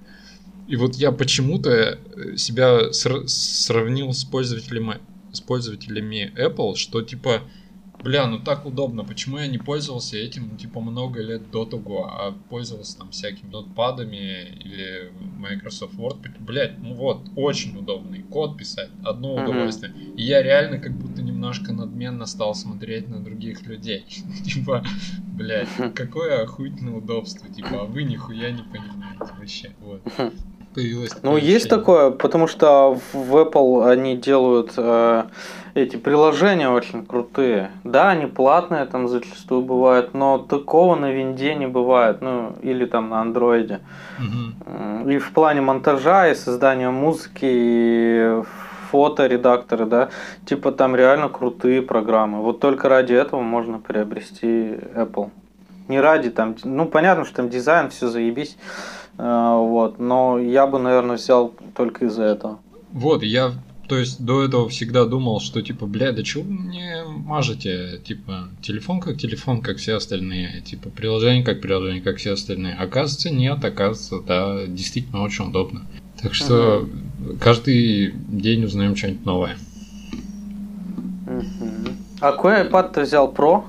И 0.66 0.76
вот 0.76 0.94
я 0.94 1.12
почему-то 1.12 1.70
э, 1.70 2.36
себя 2.38 2.88
сра- 2.92 3.26
сравнил 3.26 4.14
с 4.14 4.24
пользователями, 4.24 5.00
с 5.32 5.42
пользователями 5.42 6.32
Apple, 6.38 6.76
что 6.76 7.02
типа, 7.02 7.42
бля, 8.02 8.26
ну 8.26 8.38
так 8.38 8.66
удобно, 8.66 9.04
почему 9.04 9.38
я 9.38 9.46
не 9.46 9.58
пользовался 9.58 10.16
этим, 10.16 10.48
ну, 10.50 10.56
типа, 10.56 10.80
много 10.80 11.20
лет 11.20 11.50
до 11.50 11.64
того, 11.64 12.06
а 12.06 12.32
пользовался 12.48 12.98
там 12.98 13.10
всякими 13.10 13.50
нотпадами 13.50 14.56
или 14.60 15.12
Microsoft 15.38 15.98
Word, 15.98 16.18
блядь, 16.40 16.82
ну 16.82 16.94
вот, 16.94 17.30
очень 17.36 17.76
удобный, 17.76 18.22
код 18.22 18.56
писать, 18.58 18.90
одно 19.02 19.34
Мгм. 19.36 19.42
удовольствие. 19.44 19.92
И 20.16 20.22
я 20.24 20.42
реально 20.42 20.78
как 20.78 20.92
будто 20.92 21.22
немножко 21.22 21.72
надменно 21.72 22.26
стал 22.26 22.54
смотреть 22.54 23.08
на 23.08 23.22
других 23.22 23.66
людей. 23.66 24.06
Типа, 24.44 24.84
блядь, 25.32 25.68
какое 25.94 26.42
охуительное 26.42 26.94
удобство, 26.94 27.48
типа, 27.48 27.82
а 27.82 27.84
вы 27.84 28.04
нихуя 28.04 28.50
не 28.50 28.62
понимаете 28.62 29.32
вообще. 29.38 29.74
Вот. 29.80 30.02
Появилось 30.74 31.10
Ну, 31.22 31.36
есть 31.36 31.66
ощущение. 31.66 31.68
такое, 31.68 32.10
потому 32.10 32.46
что 32.46 32.98
в 33.12 33.36
Apple 33.36 33.90
они 33.90 34.16
делают 34.16 34.72
э, 34.76 35.24
эти 35.74 35.96
приложения 35.96 36.70
очень 36.70 37.04
крутые. 37.04 37.70
Да, 37.84 38.10
они 38.10 38.26
платные 38.26 38.86
там 38.86 39.06
зачастую 39.08 39.60
бывают, 39.62 40.14
но 40.14 40.38
такого 40.38 40.94
на 40.96 41.10
винде 41.10 41.54
не 41.54 41.66
бывает, 41.66 42.22
ну, 42.22 42.54
или 42.62 42.86
там 42.86 43.10
на 43.10 43.20
андроиде. 43.20 43.80
М, 44.18 45.08
И 45.10 45.18
в 45.18 45.32
плане 45.32 45.60
монтажа, 45.60 46.28
и 46.28 46.34
создания 46.34 46.90
музыки, 46.90 47.40
и 47.44 48.42
фоторедакторы, 48.90 49.86
да, 49.86 50.08
типа 50.46 50.72
там 50.72 50.94
реально 50.96 51.28
крутые 51.28 51.82
программы. 51.82 52.40
Вот 52.42 52.60
только 52.60 52.88
ради 52.88 53.14
этого 53.14 53.40
можно 53.40 53.78
приобрести 53.78 54.76
Apple. 54.94 55.30
Не 55.88 56.00
ради 56.00 56.30
там, 56.30 56.54
ну 56.64 56.86
понятно, 56.86 57.24
что 57.24 57.36
там 57.36 57.48
дизайн, 57.48 57.88
все 57.90 58.08
заебись, 58.08 58.56
вот, 59.18 59.98
но 59.98 60.38
я 60.38 60.66
бы, 60.66 60.78
наверное, 60.78 61.16
взял 61.16 61.52
только 61.74 62.06
из-за 62.06 62.24
этого. 62.24 62.58
Вот, 62.92 63.22
я, 63.22 63.52
то 63.88 63.96
есть, 63.96 64.24
до 64.24 64.42
этого 64.44 64.68
всегда 64.68 65.04
думал, 65.04 65.40
что, 65.40 65.62
типа, 65.62 65.86
бля, 65.86 66.12
да 66.12 66.22
чего 66.22 66.42
вы 66.42 66.52
мне 66.52 67.04
мажете? 67.06 68.00
Типа, 68.04 68.48
телефон 68.60 69.00
как 69.00 69.18
телефон, 69.18 69.60
как 69.60 69.78
все 69.78 69.94
остальные. 69.96 70.62
Типа, 70.62 70.90
приложение 70.90 71.44
как 71.44 71.60
приложение, 71.60 72.02
как 72.02 72.16
все 72.16 72.32
остальные. 72.32 72.74
Оказывается, 72.74 73.30
нет, 73.30 73.64
оказывается, 73.64 74.20
да, 74.26 74.66
действительно 74.66 75.22
очень 75.22 75.46
удобно. 75.46 75.82
Так 76.20 76.34
что 76.34 76.88
каждый 77.40 78.12
день 78.28 78.64
узнаем 78.64 78.94
что-нибудь 78.94 79.26
новое. 79.26 79.56
Мгм. 81.26 81.96
А 82.20 82.32
какой 82.32 82.62
iPad 82.62 82.92
ты 82.92 83.00
взял 83.02 83.32
Pro? 83.32 83.64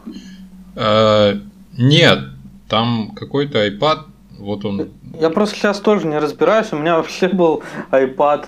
А, 0.76 1.40
нет, 1.78 2.20
там 2.68 3.12
какой-то 3.16 3.68
iPad, 3.68 4.06
вот 4.44 4.66
он. 4.66 4.90
Я 5.20 5.30
просто 5.30 5.56
сейчас 5.56 5.80
тоже 5.80 6.08
не 6.08 6.18
разбираюсь. 6.20 6.72
У 6.74 6.78
меня 6.78 6.98
вообще 6.98 7.28
был 7.28 7.64
iPad 7.92 8.46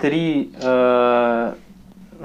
3. 0.00 0.50
э, 0.60 1.54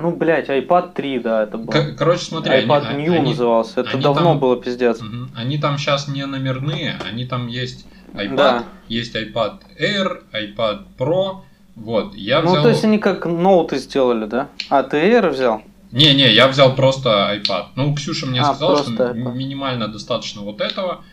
ну, 0.01 0.12
блядь, 0.12 0.49
iPad 0.49 0.93
3, 0.93 1.19
да, 1.19 1.43
это 1.43 1.58
был. 1.58 1.73
Короче, 1.97 2.23
смотри, 2.25 2.53
iPad 2.65 2.86
они- 2.88 3.03
New 3.03 3.13
они- 3.13 3.29
назывался. 3.29 3.82
Это 3.82 3.91
они 3.91 4.01
давно 4.01 4.23
там- 4.32 4.39
было 4.39 4.55
пиздец. 4.62 5.01
Мгм. 5.01 5.32
Они 5.36 5.58
там 5.58 5.77
сейчас 5.77 6.08
не 6.08 6.25
номерные, 6.25 6.97
они 7.10 7.25
там 7.25 7.47
есть 7.47 7.86
iPad, 8.13 8.36
Да. 8.36 8.63
есть 8.88 9.15
iPad 9.15 9.60
Air, 9.79 10.21
iPad 10.34 10.79
Pro. 10.97 11.41
Вот, 11.75 12.15
я 12.15 12.41
Ну, 12.41 12.51
взял. 12.51 12.63
то 12.63 12.69
есть 12.69 12.84
они 12.84 12.97
как 12.99 13.25
ноуты 13.25 13.77
сделали, 13.77 14.25
да? 14.25 14.47
А, 14.69 14.84
ты 14.84 14.97
Air 14.97 15.29
взял? 15.29 15.62
Не-не, 15.91 16.32
я 16.34 16.47
взял 16.47 16.75
просто 16.75 17.10
iPad. 17.10 17.65
Ну, 17.75 17.95
Ксюша 17.95 18.25
мне 18.27 18.41
А, 18.41 18.45
сказала, 18.53 18.77
что 18.84 18.91
iPad. 18.91 19.34
минимально 19.34 19.88
достаточно 19.88 20.41
вот 20.41 20.62
этого, 20.62 21.03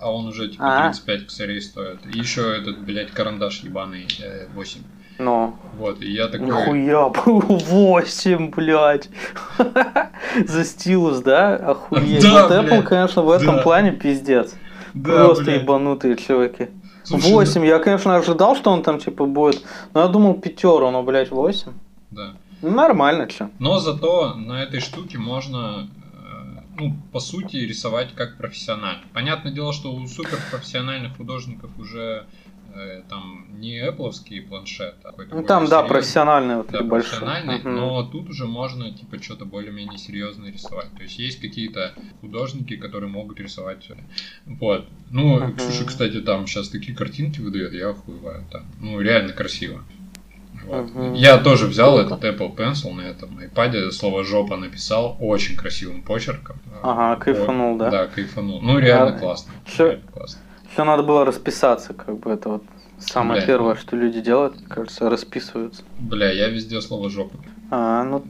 а 0.00 0.10
он 0.12 0.26
уже 0.26 0.48
типа 0.48 0.64
А. 0.86 0.88
35 0.90 1.24
косарей 1.26 1.60
стоит. 1.62 1.98
И 2.12 2.18
еще 2.18 2.56
этот, 2.56 2.78
блядь, 2.80 3.10
карандаш 3.10 3.60
ебаный 3.60 4.06
э, 4.22 4.46
8. 4.54 4.80
Ну, 5.18 5.54
Вот, 5.78 6.02
и 6.02 6.10
я 6.10 6.26
такой... 6.28 6.46
нихуя, 6.48 7.08
8, 7.24 8.50
блядь. 8.50 9.08
За 10.46 10.64
стилус, 10.64 11.18
да? 11.20 11.54
Охуеть. 11.56 12.22
Да, 12.22 12.42
вот 12.48 12.52
Apple, 12.52 12.68
блядь. 12.68 12.84
конечно, 12.84 13.22
в 13.22 13.30
этом 13.30 13.56
Да. 13.56 13.62
плане 13.62 13.92
пиздец. 13.92 14.54
Да, 14.94 15.26
Просто 15.26 15.44
блядь. 15.44 15.62
ебанутые 15.62 16.16
чуваки. 16.16 16.68
Слушай, 17.04 17.32
8, 17.32 17.66
я, 17.66 17.78
конечно, 17.78 18.16
ожидал, 18.16 18.56
что 18.56 18.70
он 18.70 18.82
там 18.82 18.98
типа 18.98 19.26
будет, 19.26 19.62
но 19.92 20.00
я 20.02 20.08
думал 20.08 20.34
пятеру, 20.34 20.90
но, 20.90 21.02
блядь, 21.02 21.30
8. 21.30 21.72
Да. 22.10 22.34
Ну, 22.62 22.70
нормально, 22.70 23.28
чё. 23.28 23.50
Но 23.58 23.78
зато 23.78 24.34
на 24.34 24.62
этой 24.62 24.80
штуке 24.80 25.18
можно, 25.18 25.86
ну, 26.76 26.96
по 27.12 27.20
сути, 27.20 27.56
рисовать 27.56 28.14
как 28.14 28.36
профессионально. 28.38 29.04
Понятное 29.12 29.52
дело, 29.52 29.72
что 29.72 29.94
у 29.94 30.06
суперпрофессиональных 30.06 31.16
художников 31.16 31.70
уже 31.78 32.26
э, 32.74 33.02
там 33.08 33.60
не 33.60 33.80
Apple'овский 33.86 34.42
планшет, 34.46 34.96
а 35.04 35.08
какой-то 35.10 35.36
Ну, 35.36 35.46
там, 35.46 35.66
да, 35.66 35.82
профессиональные 35.82 36.56
вот 36.56 36.70
Да, 36.70 36.80
Мгм. 37.58 37.76
но 37.76 38.02
тут 38.04 38.30
уже 38.30 38.46
можно, 38.46 38.90
типа, 38.90 39.22
что-то 39.22 39.44
более-менее 39.44 39.98
серьезное 39.98 40.50
рисовать. 40.50 40.92
То 40.96 41.02
есть 41.02 41.18
есть 41.18 41.40
какие-то 41.40 41.94
художники, 42.20 42.76
которые 42.76 43.10
могут 43.10 43.38
рисовать. 43.40 43.88
э, 43.90 43.94
Вот. 44.46 44.88
Ну, 45.10 45.38
Мгм. 45.38 45.56
Ксюша, 45.56 45.84
кстати, 45.84 46.20
там 46.20 46.46
сейчас 46.46 46.68
такие 46.68 46.96
картинки 46.96 47.40
выдает, 47.40 47.74
я 47.74 47.90
охуеваю. 47.90 48.44
Там. 48.50 48.66
Ну, 48.80 49.00
реально 49.00 49.32
красиво. 49.32 49.84
Вот. 50.66 51.14
Я 51.16 51.38
тоже 51.38 51.66
взял 51.66 51.96
Круто. 51.98 52.14
этот 52.26 52.40
Apple 52.40 52.54
Pencil 52.56 52.92
на 52.92 53.02
этом 53.02 53.38
iPad, 53.38 53.90
слово 53.90 54.24
жопа 54.24 54.56
написал 54.56 55.16
очень 55.20 55.56
красивым 55.56 56.02
почерком. 56.02 56.56
Ага, 56.82 57.16
кайфанул, 57.20 57.76
да? 57.76 57.90
Да, 57.90 58.06
кайфанул. 58.06 58.60
Ну, 58.60 58.78
реально 58.78 59.18
классно. 59.18 59.52
чё- 59.66 59.86
Реально 59.90 60.10
классно. 60.12 60.40
Надо 60.76 61.02
было 61.02 61.24
расписаться, 61.24 61.94
как 61.94 62.18
бы 62.18 62.30
это 62.32 62.48
вот 62.48 62.64
самое 62.98 63.40
Бля. 63.40 63.46
первое, 63.46 63.74
что 63.76 63.94
люди 63.96 64.20
делают, 64.20 64.56
кажется, 64.68 65.08
расписываются. 65.08 65.82
Бля, 65.98 66.30
я 66.32 66.48
везде 66.48 66.80
слово 66.80 67.10
жопа. 67.10 67.36
А, 67.70 68.02
ну, 68.04 68.24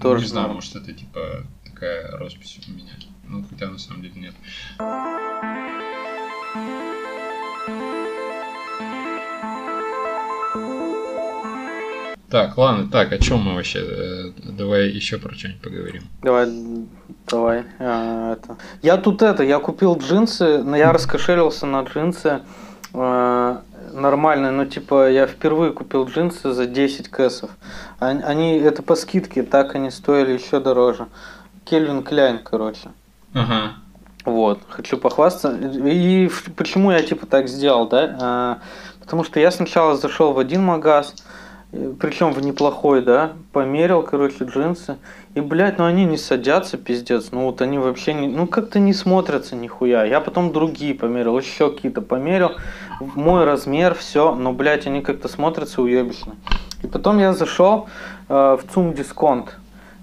Тоже 0.00 0.22
не 0.22 0.28
знаю, 0.28 0.46
норм. 0.46 0.56
может 0.56 0.76
это 0.76 0.92
типа 0.92 1.20
такая 1.64 2.16
роспись 2.18 2.60
у 2.68 2.72
меня. 2.72 2.92
Ну, 3.28 3.44
хотя 3.50 3.68
на 3.68 3.78
самом 3.78 4.02
деле 4.02 4.14
нет. 4.20 4.34
Так, 12.30 12.58
ладно, 12.58 12.88
так, 12.90 13.12
о 13.12 13.18
чем 13.18 13.40
мы 13.40 13.54
вообще? 13.54 13.78
Э, 13.82 14.30
Давай 14.44 14.88
еще 14.88 15.16
про 15.18 15.34
что-нибудь 15.34 15.62
поговорим. 15.62 16.02
давай, 16.22 16.48
давай. 17.26 17.64
а, 17.78 18.32
это. 18.34 18.58
Я 18.82 18.98
тут 18.98 19.22
это, 19.22 19.42
я 19.42 19.58
купил 19.58 19.96
джинсы, 19.96 20.58
но 20.62 20.76
я 20.76 20.92
раскошелился 20.92 21.64
на 21.64 21.80
джинсы 21.84 22.40
э, 22.92 23.56
нормальные, 23.94 24.50
ну 24.52 24.66
типа 24.66 25.10
я 25.10 25.26
впервые 25.26 25.72
купил 25.72 26.04
джинсы 26.06 26.52
за 26.52 26.66
10 26.66 27.08
кэсов. 27.08 27.50
Они, 27.98 28.22
они- 28.22 28.58
это 28.58 28.82
по 28.82 28.94
скидке, 28.94 29.42
так 29.42 29.74
они 29.74 29.90
стоили 29.90 30.32
еще 30.32 30.60
дороже. 30.60 31.06
Кельвин 31.64 32.02
Кляйн, 32.02 32.40
короче. 32.40 32.90
Ага. 33.32 33.72
Вот, 34.26 34.60
хочу 34.68 34.98
похвастаться. 34.98 35.56
И 35.56 36.28
почему 36.56 36.90
я 36.92 37.02
типа 37.02 37.24
так 37.26 37.48
сделал, 37.48 37.88
да? 37.88 38.16
А, 38.20 38.58
потому 39.00 39.24
что 39.24 39.40
я 39.40 39.50
сначала 39.50 39.96
зашел 39.96 40.34
в 40.34 40.38
один 40.38 40.62
магаз, 40.62 41.14
причем 41.70 42.32
в 42.32 42.40
неплохой, 42.40 43.02
да, 43.02 43.32
померил, 43.52 44.02
короче, 44.02 44.44
джинсы. 44.44 44.96
И, 45.34 45.40
блядь, 45.40 45.78
ну 45.78 45.84
они 45.84 46.06
не 46.06 46.16
садятся, 46.16 46.78
пиздец. 46.78 47.28
Ну 47.30 47.44
вот 47.44 47.60
они 47.60 47.78
вообще 47.78 48.14
не, 48.14 48.26
ну 48.26 48.46
как-то 48.46 48.78
не 48.78 48.94
смотрятся 48.94 49.54
нихуя. 49.54 50.04
Я 50.04 50.20
потом 50.20 50.52
другие 50.52 50.94
померил, 50.94 51.38
еще 51.38 51.70
какие-то 51.70 52.00
померил. 52.00 52.52
Мой 53.00 53.44
размер, 53.44 53.94
все, 53.94 54.34
но, 54.34 54.52
блядь, 54.52 54.86
они 54.86 55.02
как-то 55.02 55.28
смотрятся 55.28 55.82
уебищно. 55.82 56.36
И 56.82 56.86
потом 56.86 57.18
я 57.18 57.34
зашел 57.34 57.88
э, 58.28 58.32
в 58.32 58.72
ЦУМ 58.72 58.94
Дисконт. 58.94 59.58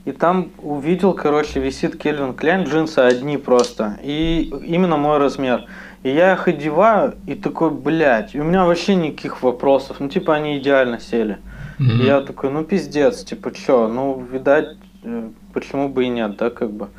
И 0.06 0.12
там 0.12 0.51
увидел, 0.60 1.13
короче, 1.13 1.60
висит 1.60 1.97
Кельвин 1.97 2.36
Кляйн, 2.36 2.65
джинсы 2.65 2.99
одни 2.99 3.38
просто. 3.38 3.97
И 4.04 4.54
именно 4.63 4.97
мой 4.97 5.17
размер. 5.17 5.65
И 6.04 6.12
я 6.12 6.34
их 6.34 6.47
одеваю, 6.47 7.15
и 7.25 7.34
такой, 7.34 7.71
блядь, 7.71 8.36
у 8.36 8.43
меня 8.43 8.65
вообще 8.65 8.93
никаких 8.93 9.41
вопросов. 9.41 9.97
Ну, 9.99 10.10
типа, 10.10 10.36
они 10.36 10.60
идеально 10.60 10.99
сели. 10.99 11.39
И 11.79 12.05
я 12.05 12.21
такой, 12.21 12.51
ну, 12.51 12.63
пиздец, 12.63 13.23
типа, 13.23 13.51
чё, 13.51 13.88
ну, 13.88 14.19
видать, 14.31 14.77
э, 15.03 15.29
почему 15.53 15.89
бы 15.89 16.05
и 16.05 16.09
нет, 16.09 16.38
да, 16.38 16.49
как 16.49 16.71
бы. 16.71 16.89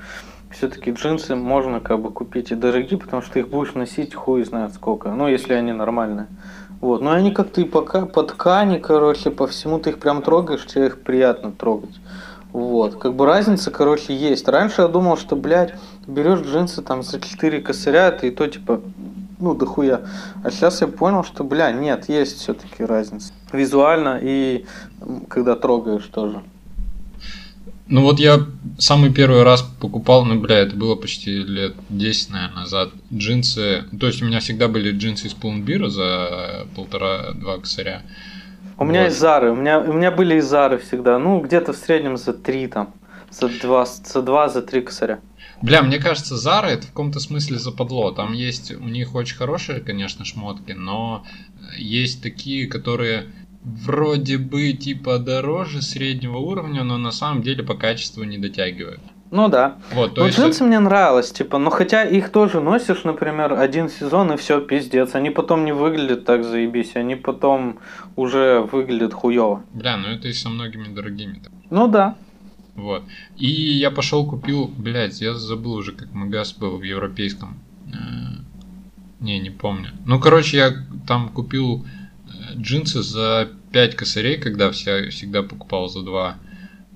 Все-таки 0.50 0.90
джинсы 0.90 1.34
можно 1.34 1.80
как 1.80 2.00
бы 2.00 2.10
купить 2.10 2.50
и 2.50 2.54
дорогие, 2.54 2.98
потому 2.98 3.20
что 3.20 3.38
их 3.38 3.48
будешь 3.48 3.74
носить 3.74 4.14
хуй 4.14 4.44
знает 4.44 4.74
сколько. 4.74 5.10
Ну, 5.10 5.28
если 5.28 5.54
они 5.54 5.72
нормальные. 5.72 6.28
Вот. 6.80 7.00
Но 7.02 7.10
они 7.10 7.32
как-то 7.32 7.60
и 7.60 7.64
пока 7.64 8.06
по 8.06 8.22
ткани, 8.22 8.78
короче, 8.78 9.30
по 9.30 9.46
всему 9.46 9.78
ты 9.78 9.90
их 9.90 9.98
прям 9.98 10.22
трогаешь, 10.22 10.64
тебе 10.66 10.86
их 10.86 11.00
приятно 11.00 11.52
трогать. 11.52 11.98
Вот. 12.52 12.96
Как 12.96 13.14
бы 13.14 13.26
разница, 13.26 13.70
короче, 13.70 14.14
есть. 14.14 14.48
Раньше 14.48 14.82
я 14.82 14.88
думал, 14.88 15.16
что, 15.16 15.36
блядь, 15.36 15.74
берешь 16.06 16.40
джинсы 16.40 16.80
там 16.80 17.02
за 17.02 17.20
4 17.20 17.60
косаря, 17.60 18.08
это 18.08 18.26
и 18.26 18.30
то, 18.30 18.46
типа, 18.46 18.80
ну, 19.38 19.54
дохуя. 19.54 20.02
А 20.42 20.50
сейчас 20.50 20.80
я 20.80 20.86
понял, 20.86 21.24
что, 21.24 21.44
бля, 21.44 21.72
нет, 21.72 22.08
есть 22.08 22.38
все-таки 22.38 22.84
разница. 22.84 23.32
Визуально 23.52 24.18
и 24.22 24.66
когда 25.28 25.56
трогаешь 25.56 26.06
тоже. 26.06 26.42
Ну 27.88 28.02
вот 28.02 28.18
я 28.18 28.40
самый 28.78 29.12
первый 29.12 29.44
раз 29.44 29.62
покупал, 29.62 30.24
ну 30.24 30.40
бля, 30.40 30.58
это 30.58 30.74
было 30.74 30.96
почти 30.96 31.38
лет 31.38 31.76
10, 31.88 32.30
наверное, 32.30 32.62
назад, 32.62 32.90
джинсы. 33.14 33.84
То 33.98 34.08
есть 34.08 34.20
у 34.22 34.26
меня 34.26 34.40
всегда 34.40 34.66
были 34.66 34.90
джинсы 34.90 35.28
из 35.28 35.34
Пулнбира 35.34 35.88
за 35.88 36.66
полтора-два 36.74 37.58
косаря. 37.58 38.02
У 38.78 38.84
меня 38.84 39.04
Вот. 39.04 39.12
из 39.12 39.18
Зары, 39.18 39.52
у 39.52 39.54
меня, 39.54 39.80
у 39.80 39.92
меня 39.92 40.10
были 40.10 40.34
из 40.34 40.46
Зары 40.46 40.78
всегда, 40.78 41.18
ну, 41.18 41.40
где-то 41.40 41.72
в 41.72 41.76
среднем 41.76 42.16
за 42.16 42.32
3 42.32 42.66
там, 42.66 42.92
за 43.30 43.48
2, 43.48 43.86
за 43.86 44.22
2, 44.22 44.48
за 44.48 44.62
3 44.62 44.82
косаря. 44.82 45.20
Бля, 45.62 45.82
мне 45.82 45.98
кажется, 45.98 46.34
Zara 46.34 46.66
это 46.66 46.86
в 46.86 46.90
каком-то 46.90 47.18
смысле 47.20 47.58
западло. 47.58 48.12
Там 48.12 48.32
есть 48.32 48.72
у 48.72 48.84
них 48.88 49.14
очень 49.14 49.36
хорошие, 49.36 49.80
конечно, 49.80 50.24
шмотки, 50.24 50.72
но 50.72 51.24
есть 51.78 52.22
такие, 52.22 52.66
которые 52.66 53.26
вроде 53.62 54.38
бы 54.38 54.72
типа 54.72 55.18
дороже 55.18 55.82
среднего 55.82 56.36
уровня, 56.38 56.84
но 56.84 56.98
на 56.98 57.10
самом 57.10 57.42
деле 57.42 57.64
по 57.64 57.74
качеству 57.74 58.22
не 58.22 58.38
дотягивают. 58.38 59.00
Ну 59.32 59.48
да. 59.48 59.78
Вот, 59.92 60.14
то 60.14 60.20
Ну, 60.20 60.26
есть... 60.28 60.38
джинсы 60.38 60.62
мне 60.62 60.78
нравилось, 60.78 61.32
типа, 61.32 61.58
но 61.58 61.70
хотя 61.70 62.04
их 62.04 62.30
тоже 62.30 62.60
носишь, 62.60 63.02
например, 63.02 63.54
один 63.54 63.88
сезон 63.88 64.32
и 64.32 64.36
все, 64.36 64.60
пиздец. 64.60 65.16
Они 65.16 65.30
потом 65.30 65.64
не 65.64 65.72
выглядят 65.72 66.24
так 66.24 66.44
заебись, 66.44 66.94
они 66.94 67.16
потом 67.16 67.80
уже 68.14 68.60
выглядят 68.70 69.12
хуево. 69.12 69.64
Бля, 69.72 69.96
ну 69.96 70.08
это 70.08 70.28
и 70.28 70.32
со 70.32 70.48
многими 70.48 70.94
дорогими. 70.94 71.42
Ну 71.70 71.88
да. 71.88 72.14
Вот. 72.76 73.02
И 73.36 73.48
я 73.48 73.90
пошел 73.90 74.26
купил, 74.26 74.68
блядь, 74.68 75.20
я 75.20 75.34
забыл 75.34 75.72
уже, 75.72 75.92
как 75.92 76.12
магаз 76.12 76.52
был 76.52 76.76
в 76.76 76.82
европейском. 76.82 77.58
Э, 77.88 78.42
Не, 79.20 79.38
не 79.38 79.50
помню. 79.50 79.88
Ну, 80.04 80.20
короче, 80.20 80.58
я 80.58 80.74
там 81.06 81.30
купил 81.30 81.86
э, 82.28 82.54
джинсы 82.56 83.02
за 83.02 83.48
5 83.72 83.96
косарей, 83.96 84.36
когда 84.38 84.70
вся, 84.70 85.08
всегда 85.10 85.42
покупал 85.42 85.88
за 85.88 86.02
2. 86.02 86.36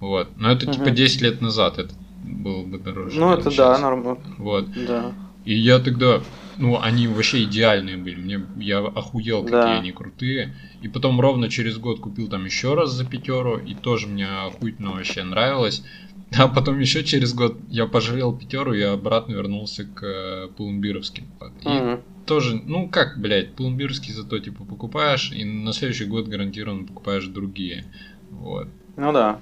Вот. 0.01 0.29
Но 0.37 0.51
это 0.51 0.67
типа 0.67 0.85
Мгм. 0.87 0.95
10 0.95 1.21
лет 1.23 1.41
назад 1.41 1.79
это 1.79 1.95
было 2.23 2.63
бы 2.65 2.79
дороже. 2.79 3.19
Ну 3.19 3.33
это 3.33 3.55
да, 3.57 3.79
нормально. 3.79 4.21
Вот. 4.39 4.67
Да. 4.87 5.13
И 5.47 5.55
я 5.55 5.79
тогда, 5.79 6.21
ну, 6.61 6.81
они 6.81 7.09
вообще 7.09 7.43
идеальные 7.45 7.97
были. 7.97 8.17
Мне 8.17 8.41
я 8.59 8.79
охуел, 8.79 9.43
какие 9.43 9.53
Да. 9.59 9.79
они 9.79 9.93
крутые. 9.93 10.55
И 10.83 10.89
потом 10.89 11.21
ровно 11.21 11.49
через 11.49 11.79
год 11.79 12.01
купил 12.01 12.29
там 12.29 12.45
еще 12.45 12.75
раз 12.75 12.93
за 12.93 13.05
пятеру, 13.05 13.59
и 13.59 13.75
тоже 13.75 14.07
мне 14.07 14.27
охуительно 14.27 14.93
вообще 14.93 15.23
нравилось. 15.25 15.83
А 16.39 16.47
потом 16.47 16.79
еще 16.79 17.03
через 17.03 17.35
год 17.35 17.57
я 17.69 17.87
пожалел 17.87 18.33
пятеру, 18.33 18.73
и 18.73 18.81
обратно 18.83 19.33
вернулся 19.33 19.85
к 19.85 20.03
э, 20.07 20.49
пулумбировским. 20.57 21.25
И 21.65 21.69
Мгм. 21.69 22.01
тоже, 22.25 22.55
ну 22.65 22.89
как, 22.89 23.19
блядь, 23.21 23.57
пулумбировский 23.57 24.13
зато 24.13 24.39
типа 24.39 24.65
покупаешь, 24.65 25.33
и 25.33 25.43
на 25.45 25.73
следующий 25.73 26.05
год 26.05 26.29
гарантированно 26.29 26.87
покупаешь 26.87 27.27
другие. 27.27 27.85
Вот. 28.31 28.69
Ну 28.97 29.13
да. 29.13 29.41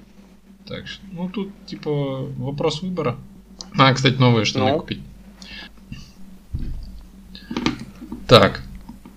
Так 0.65 0.87
что, 0.87 1.03
ну 1.11 1.29
тут 1.29 1.51
типа 1.67 1.91
вопрос 2.37 2.81
выбора. 2.81 3.17
А, 3.77 3.93
кстати, 3.93 4.15
новые 4.15 4.45
штаны 4.45 4.71
Ну. 4.71 4.79
купить. 4.79 4.99
Так. 8.29 8.61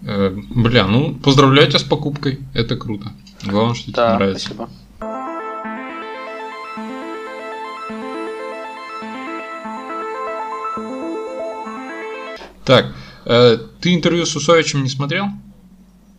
Э, 0.06 0.30
бля, 0.30 0.86
ну 0.86 1.14
поздравляю 1.14 1.68
тебя 1.68 1.78
с 1.78 1.82
покупкой. 1.84 2.40
Это 2.54 2.76
круто. 2.76 3.12
Главное, 3.44 3.74
что 3.74 3.84
тебе 3.84 3.96
Да, 3.96 4.14
нравится. 4.16 4.46
спасибо. 4.46 4.68
Так, 12.64 12.86
э, 13.26 13.58
ты 13.80 13.94
интервью 13.94 14.24
с 14.24 14.34
Усовичем 14.36 14.82
не 14.82 14.88
смотрел? 14.88 15.26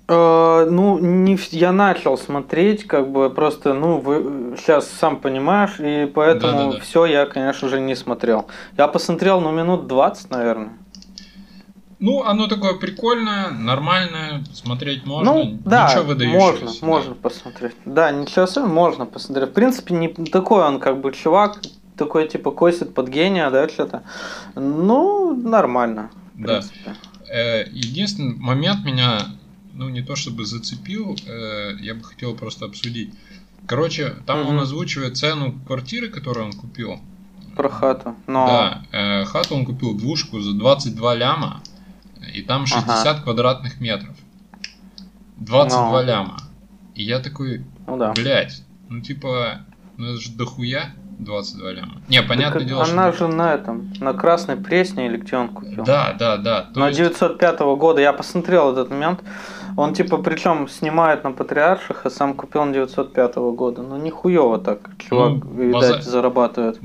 Э, 0.10 0.68
ну, 0.70 1.00
не, 1.00 1.40
я 1.52 1.72
начал 1.72 2.18
смотреть, 2.18 2.86
как 2.86 3.10
бы 3.10 3.30
просто, 3.30 3.74
ну, 3.74 3.98
вы 4.00 4.56
сейчас 4.58 4.90
сам 4.90 5.18
понимаешь, 5.18 5.80
и 5.80 6.06
поэтому 6.14 6.58
Да-да-да. 6.66 6.80
все 6.82 7.06
я, 7.06 7.26
конечно 7.26 7.70
же, 7.70 7.80
не 7.80 7.96
смотрел. 7.96 8.48
Я 8.78 8.88
посмотрел, 8.88 9.40
ну, 9.40 9.52
минут 9.52 9.88
20, 9.88 10.30
наверное. 10.32 10.74
Ну, 12.04 12.24
оно 12.24 12.48
такое 12.48 12.74
прикольное, 12.74 13.50
нормальное, 13.52 14.44
смотреть 14.54 15.06
можно. 15.06 15.34
ну, 15.34 15.58
да, 15.64 15.88
Ничего 15.90 16.04
выдающегося. 16.04 16.42
можно, 16.44 16.72
да. 16.82 16.86
можно 16.88 17.16
посмотреть. 17.16 17.76
Да, 17.86 18.12
ничего 18.12 18.44
особенного, 18.44 18.74
можно 18.74 19.06
посмотреть. 19.06 19.50
В 19.52 19.54
принципе, 19.54 19.94
не 19.96 20.10
такой 20.10 20.66
он, 20.66 20.82
как 20.82 21.00
бы, 21.00 21.14
чувак, 21.14 21.62
такой, 21.96 22.28
типа, 22.28 22.52
косит 22.52 22.94
под 22.94 23.08
гения, 23.08 23.50
да, 23.50 23.70
что-то. 23.70 24.04
Ну, 24.56 25.34
нормально, 25.34 26.10
Да. 26.36 26.62
Э, 27.30 27.64
Единственный 27.72 28.36
момент 28.36 28.84
меня, 28.84 29.20
ну 29.74 29.88
не 29.88 30.02
то 30.02 30.16
чтобы 30.18 30.46
зацепил, 30.46 31.16
э, 31.26 31.78
я 31.80 31.94
бы 31.96 32.04
хотел 32.04 32.36
просто 32.36 32.66
обсудить. 32.66 33.14
Короче, 33.66 34.16
там 34.26 34.40
он 34.42 34.56
Мгм. 34.56 34.64
озвучивает 34.64 35.16
цену 35.16 35.54
квартиры, 35.66 36.10
которую 36.10 36.48
он 36.48 36.54
купил. 36.54 37.00
Про 37.56 37.70
хату. 37.70 38.16
Но... 38.28 38.46
Да, 38.46 38.82
э, 38.92 39.24
хату 39.26 39.56
он 39.56 39.66
купил 39.66 39.94
двушку 39.98 40.42
за 40.42 40.54
22 40.54 41.16
ляма, 41.16 41.62
и 42.34 42.42
там 42.42 42.66
60 42.66 43.22
квадратных 43.22 43.80
метров. 43.82 44.16
22 45.38 46.02
Ну. 46.02 46.08
ляма. 46.08 46.38
И 46.96 47.04
я 47.04 47.20
такой, 47.20 47.64
Ну 47.88 47.98
да. 47.98 48.12
блядь, 48.14 48.64
ну 48.90 49.02
типа, 49.02 49.60
ну 49.98 50.12
это 50.14 50.22
же 50.22 50.32
дохуя 50.32 50.92
22 51.20 51.72
ляма. 51.72 52.02
Не, 52.08 52.22
понятное 52.22 52.60
Так 52.60 52.68
дело, 52.68 52.84
она 52.84 53.12
что... 53.14 53.28
же 53.28 53.34
на 53.34 53.54
этом, 53.54 53.92
на 54.00 54.14
Красной 54.14 54.56
Пресне 54.58 55.08
или 55.08 55.18
где 55.18 55.38
он 55.38 55.50
купил? 55.50 55.84
Да, 55.84 56.14
да, 56.18 56.38
да. 56.38 56.62
То 56.74 56.80
На 56.80 56.88
есть- 56.90 56.98
905 57.00 57.60
года 57.78 58.02
я 58.02 58.14
посмотрел 58.14 58.72
этот 58.72 58.90
момент. 58.92 59.22
Он 59.76 59.94
типа 59.96 60.18
причем 60.20 60.68
снимает 60.70 61.24
на 61.24 61.32
Патриарших, 61.32 62.06
а 62.06 62.10
сам 62.12 62.36
купил 62.36 62.64
на 62.66 62.74
905 62.74 63.36
года. 63.56 63.82
Ну 63.82 63.98
нихуево 63.98 64.60
так, 64.60 64.92
чувак, 65.00 65.44
Ну, 65.44 65.52
видать, 65.64 65.74
база- 65.98 66.02
зарабатывает. 66.02 66.80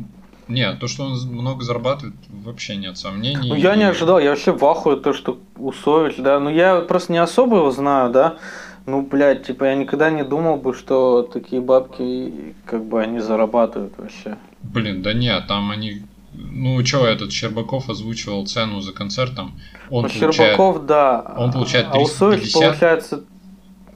Не, 0.49 0.73
то, 0.75 0.89
что 0.89 1.05
он 1.05 1.19
много 1.31 1.63
зарабатывает, 1.63 2.15
вообще 2.29 2.77
нет 2.77 2.97
сомнений. 2.97 3.51
Ну 3.51 3.55
я 3.55 3.77
не 3.77 3.85
ожидал, 3.85 4.19
я 4.19 4.31
вообще 4.31 4.53
в 4.53 4.65
ахуе 4.65 4.97
то, 4.97 5.13
что 5.13 5.39
Усович, 5.57 6.17
да. 6.19 6.41
Ну 6.41 6.51
я 6.51 6.81
просто 6.81 7.13
не 7.13 7.19
особо 7.19 7.59
его 7.59 7.71
знаю, 7.71 8.11
да. 8.11 8.39
Ну, 8.87 9.03
блядь, 9.03 9.47
типа 9.47 9.65
я 9.65 9.75
никогда 9.75 10.09
не 10.11 10.25
думал 10.25 10.57
бы, 10.57 10.73
что 10.73 11.23
такие 11.23 11.61
бабки, 11.61 12.55
как 12.65 12.85
бы 12.87 13.03
они 13.03 13.21
зарабатывают 13.21 13.93
вообще. 13.99 14.39
Блин, 14.63 15.03
да 15.03 15.13
нет, 15.13 15.47
там 15.47 15.71
они... 15.71 16.03
Ну, 16.33 16.83
что 16.87 17.07
этот 17.07 17.31
Щербаков 17.33 17.91
озвучивал 17.91 18.47
цену 18.47 18.81
за 18.81 18.93
концертом. 18.93 19.59
Он 19.91 20.05
Ну, 20.05 20.09
получает 20.09 20.35
Щербаков, 20.35 20.87
да. 20.87 21.35
он 21.37 21.53
получает 21.53 21.89
А 21.91 21.99
Усович 22.01 22.53
350. 22.53 22.63
получается, 22.63 23.25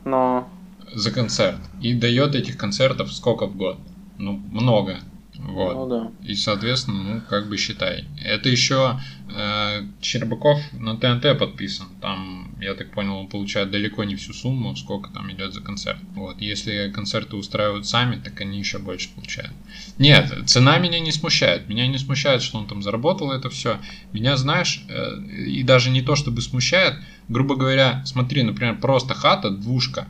но... 0.04 0.48
за 0.92 1.10
концерт. 1.10 1.58
И 1.80 1.94
дает 1.94 2.34
этих 2.34 2.58
концертов 2.58 3.12
сколько 3.12 3.46
в 3.46 3.56
год? 3.56 3.78
Ну, 4.18 4.42
много. 4.50 4.98
Вот. 5.44 5.74
Ну 5.74 5.86
да. 5.88 6.12
И, 6.26 6.34
соответственно, 6.34 7.02
ну, 7.02 7.20
как 7.28 7.48
бы 7.48 7.56
считай. 7.56 8.04
Это 8.24 8.48
еще 8.48 9.00
э, 9.28 9.82
Щербаков 10.00 10.60
на 10.72 10.96
ТНТ 10.96 11.38
подписан. 11.38 11.88
Там, 12.00 12.54
я 12.60 12.74
так 12.74 12.92
понял, 12.92 13.16
он 13.16 13.28
получает 13.28 13.70
далеко 13.70 14.04
не 14.04 14.14
всю 14.16 14.32
сумму, 14.32 14.76
сколько 14.76 15.10
там 15.10 15.30
идет 15.32 15.52
за 15.52 15.60
концерт. 15.60 15.98
Вот. 16.14 16.40
Если 16.40 16.90
концерты 16.94 17.36
устраивают 17.36 17.86
сами, 17.86 18.16
так 18.16 18.40
они 18.40 18.58
еще 18.58 18.78
больше 18.78 19.10
получают. 19.14 19.52
Нет, 19.98 20.32
цена 20.46 20.78
меня 20.78 21.00
не 21.00 21.12
смущает. 21.12 21.68
Меня 21.68 21.86
не 21.86 21.98
смущает, 21.98 22.42
что 22.42 22.58
он 22.58 22.66
там 22.66 22.82
заработал 22.82 23.32
это 23.32 23.50
все. 23.50 23.78
Меня, 24.12 24.36
знаешь, 24.36 24.84
э, 24.88 25.18
и 25.44 25.62
даже 25.64 25.90
не 25.90 26.02
то, 26.02 26.14
чтобы 26.14 26.40
смущает, 26.40 26.94
грубо 27.28 27.56
говоря, 27.56 28.02
смотри, 28.06 28.42
например, 28.42 28.78
просто 28.78 29.14
хата, 29.14 29.50
двушка, 29.50 30.06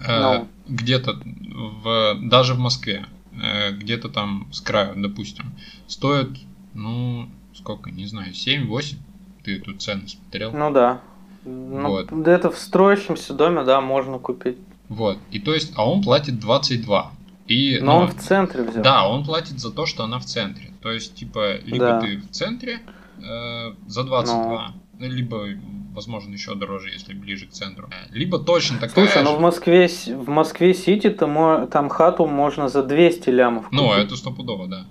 э, 0.00 0.20
Ну. 0.38 0.48
где-то 0.66 1.20
в, 1.82 2.18
даже 2.22 2.54
в 2.54 2.58
Москве, 2.58 3.06
э, 3.42 3.72
где-то 3.72 4.08
там 4.08 4.48
с 4.52 4.60
краю, 4.60 4.94
допустим, 4.96 5.52
стоит, 5.86 6.30
ну, 6.74 7.28
сколько, 7.54 7.90
не 7.90 8.06
знаю, 8.06 8.32
7-8, 8.32 8.96
ты 9.44 9.60
тут 9.60 9.82
цену 9.82 10.08
смотрел. 10.08 10.52
Ну 10.52 10.70
да. 10.70 11.00
Ну, 11.44 11.88
Вот. 11.88 12.08
да 12.10 12.32
это 12.32 12.50
в 12.50 12.58
строящемся 12.58 13.32
доме, 13.32 13.62
да, 13.62 13.80
можно 13.80 14.18
купить. 14.18 14.58
Вот, 14.88 15.18
и 15.30 15.38
то 15.38 15.54
есть, 15.54 15.72
а 15.76 15.88
он 15.88 16.02
платит 16.02 16.38
22. 16.38 17.12
И, 17.46 17.78
Но 17.80 17.92
ну, 17.92 17.98
он 17.98 18.08
в 18.08 18.16
центре 18.16 18.64
взял. 18.64 18.82
Да, 18.82 19.08
он 19.08 19.24
платит 19.24 19.60
за 19.60 19.70
то, 19.70 19.86
что 19.86 20.02
она 20.02 20.18
в 20.18 20.24
центре. 20.24 20.72
То 20.82 20.90
есть, 20.90 21.14
типа, 21.14 21.58
либо 21.58 21.86
Да. 21.86 22.00
ты 22.00 22.16
в 22.18 22.30
центре 22.30 22.80
э, 23.18 23.74
за 23.86 24.02
22, 24.02 24.74
ну, 24.98 25.08
либо, 25.08 25.46
возможно, 25.96 26.32
еще 26.32 26.54
дороже, 26.54 26.90
если 26.90 27.14
ближе 27.14 27.46
к 27.46 27.50
центру. 27.50 27.88
Либо 28.12 28.38
точно 28.38 28.78
такая 28.78 29.06
Слушай, 29.06 29.24
ну 29.24 29.30
же. 29.30 29.36
в 29.36 29.40
Москве, 29.40 29.88
в 29.88 30.28
Москве 30.28 30.74
Сити 30.74 31.10
то 31.10 31.26
мо- 31.26 31.66
там 31.66 31.88
хату 31.88 32.26
можно 32.26 32.68
за 32.68 32.82
200 32.84 33.30
лямов 33.30 33.66
Ну, 33.72 33.88
купить. 33.88 34.04
это 34.04 34.16
стопудово, 34.16 34.68
да. 34.68 34.86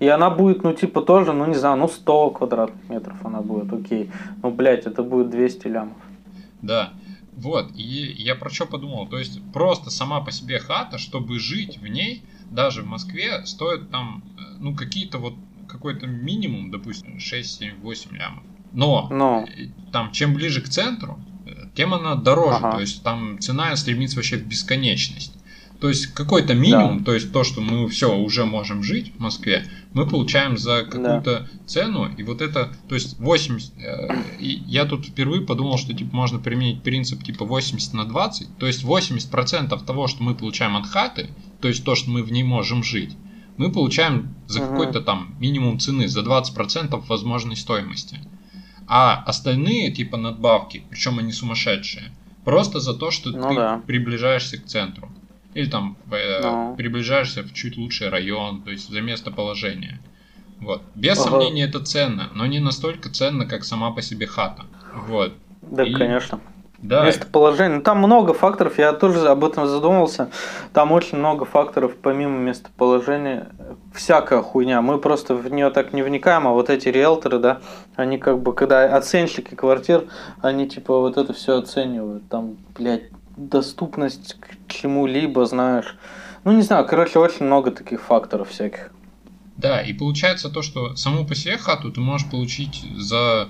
И 0.00 0.08
она 0.08 0.30
будет, 0.30 0.64
ну, 0.64 0.72
типа, 0.72 1.02
тоже, 1.02 1.32
ну, 1.34 1.44
не 1.46 1.54
знаю, 1.54 1.76
ну, 1.76 1.86
100 1.86 2.30
квадратных 2.30 2.88
метров 2.88 3.16
она 3.24 3.42
будет, 3.42 3.70
окей. 3.72 4.10
Ну, 4.42 4.50
блядь, 4.50 4.86
это 4.86 5.02
будет 5.02 5.30
200 5.30 5.68
лямов. 5.68 5.96
Да. 6.62 6.94
Вот, 7.36 7.70
и 7.76 7.82
я 8.18 8.34
про 8.34 8.50
что 8.50 8.66
подумал, 8.66 9.06
то 9.08 9.18
есть 9.18 9.40
просто 9.52 9.90
сама 9.90 10.20
по 10.20 10.30
себе 10.32 10.58
хата, 10.58 10.98
чтобы 10.98 11.38
жить 11.38 11.78
в 11.78 11.86
ней, 11.86 12.22
даже 12.50 12.82
в 12.82 12.86
Москве, 12.86 13.44
стоит 13.46 13.90
там, 13.90 14.22
э, 14.38 14.42
ну, 14.58 14.74
какие-то 14.74 15.18
вот, 15.18 15.34
какой-то 15.68 16.06
минимум, 16.06 16.70
допустим, 16.70 17.18
6, 17.20 17.58
7, 17.58 17.80
8 17.80 18.16
лямов. 18.16 18.42
Но 18.72 19.08
Ну, 19.10 19.46
э, 19.46 19.68
там, 19.92 20.12
чем 20.12 20.34
ближе 20.34 20.60
к 20.60 20.68
центру, 20.68 21.18
э, 21.46 21.50
тем 21.74 21.94
она 21.94 22.14
дороже, 22.14 22.58
Ага. 22.58 22.72
то 22.72 22.80
есть 22.80 23.02
там 23.02 23.38
цена 23.40 23.74
стремится 23.76 24.16
вообще 24.16 24.36
в 24.38 24.46
бесконечность. 24.46 25.34
То 25.80 25.88
есть 25.88 26.08
какой-то 26.08 26.52
минимум, 26.52 27.04
то 27.04 27.14
есть 27.14 27.32
то, 27.32 27.42
что 27.42 27.62
мы 27.62 27.88
все 27.88 28.14
уже 28.14 28.44
можем 28.44 28.82
жить 28.82 29.14
в 29.16 29.18
Москве, 29.18 29.64
мы 29.94 30.06
получаем 30.06 30.58
за 30.58 30.82
какую-то 30.84 31.48
цену, 31.66 32.06
и 32.18 32.22
вот 32.22 32.42
это, 32.42 32.70
то 32.86 32.94
есть 32.94 33.18
80, 33.18 33.72
э, 33.78 34.08
и 34.38 34.62
я 34.66 34.84
тут 34.84 35.06
впервые 35.06 35.40
подумал, 35.40 35.78
что 35.78 35.94
типа 35.94 36.14
можно 36.14 36.38
применить 36.38 36.82
принцип 36.82 37.22
типа 37.24 37.46
80 37.46 37.94
на 37.94 38.04
20, 38.04 38.58
то 38.58 38.66
есть 38.66 38.84
80% 38.84 39.82
того, 39.86 40.06
что 40.06 40.22
мы 40.22 40.34
получаем 40.34 40.76
от 40.76 40.86
хаты, 40.86 41.30
то 41.62 41.68
есть 41.68 41.82
то, 41.82 41.94
что 41.94 42.10
мы 42.10 42.22
в 42.22 42.30
ней 42.30 42.42
можем 42.42 42.82
жить, 42.84 43.16
мы 43.56 43.72
получаем 43.72 44.34
за 44.48 44.60
Мгм. 44.60 44.68
какой-то 44.70 45.00
там 45.00 45.34
минимум 45.40 45.78
цены, 45.78 46.08
за 46.08 46.20
20% 46.22 47.08
возможной 47.08 47.56
стоимости. 47.56 48.18
А 48.92 49.22
остальные 49.24 49.92
типа 49.92 50.16
надбавки, 50.16 50.82
причем 50.90 51.20
они 51.20 51.30
сумасшедшие, 51.30 52.10
просто 52.44 52.80
за 52.80 52.92
то, 52.92 53.12
что 53.12 53.30
Ну 53.30 53.48
ты 53.48 53.54
да. 53.54 53.80
приближаешься 53.86 54.58
к 54.60 54.66
центру. 54.66 55.12
Или 55.54 55.66
там 55.70 55.96
э, 56.10 56.40
Ну. 56.42 56.74
приближаешься 56.76 57.44
в 57.44 57.52
чуть 57.54 57.76
лучший 57.76 58.08
район, 58.08 58.62
то 58.62 58.72
есть 58.72 58.88
за 58.90 59.00
местоположение. 59.00 60.00
Вот. 60.58 60.82
Без 60.96 61.20
Ага. 61.20 61.30
сомнения 61.30 61.64
это 61.64 61.78
ценно, 61.84 62.30
но 62.34 62.46
не 62.46 62.58
настолько 62.58 63.10
ценно, 63.10 63.46
как 63.46 63.62
сама 63.64 63.92
по 63.92 64.02
себе 64.02 64.26
хата. 64.26 64.64
Вот. 65.06 65.34
Да, 65.62 65.84
И- 65.84 65.94
конечно. 65.94 66.40
Да, 66.82 67.04
Местоположение. 67.04 67.78
Ну, 67.78 67.82
Там 67.82 67.98
много 67.98 68.32
факторов, 68.32 68.78
я 68.78 68.92
тоже 68.92 69.28
об 69.28 69.44
этом 69.44 69.66
задумался. 69.66 70.30
Там 70.72 70.92
очень 70.92 71.18
много 71.18 71.44
факторов, 71.44 71.94
помимо 72.00 72.38
местоположения. 72.38 73.48
Всякая 73.94 74.40
хуйня. 74.40 74.80
Мы 74.80 74.98
просто 74.98 75.34
в 75.34 75.50
нее 75.52 75.70
так 75.70 75.92
не 75.92 76.02
вникаем, 76.02 76.48
а 76.48 76.52
вот 76.52 76.70
эти 76.70 76.88
риэлторы, 76.88 77.38
да, 77.38 77.60
они 77.96 78.16
как 78.16 78.40
бы, 78.40 78.54
когда 78.54 78.96
оценщики 78.96 79.54
квартир, 79.54 80.06
они 80.40 80.68
типа 80.68 80.98
вот 80.98 81.18
это 81.18 81.34
все 81.34 81.58
оценивают. 81.58 82.26
Там, 82.30 82.56
блядь, 82.74 83.10
доступность 83.36 84.36
к 84.40 84.72
чему-либо, 84.72 85.44
знаешь. 85.44 85.96
Ну, 86.44 86.52
не 86.52 86.62
знаю, 86.62 86.86
короче, 86.86 87.18
очень 87.18 87.44
много 87.44 87.70
таких 87.72 88.00
факторов 88.00 88.48
всяких. 88.48 88.90
Да, 89.58 89.82
и 89.82 89.92
получается 89.92 90.48
то, 90.48 90.62
что 90.62 90.96
саму 90.96 91.26
по 91.26 91.34
себе 91.34 91.58
хату 91.58 91.92
ты 91.92 92.00
можешь 92.00 92.30
получить 92.30 92.82
за, 92.96 93.48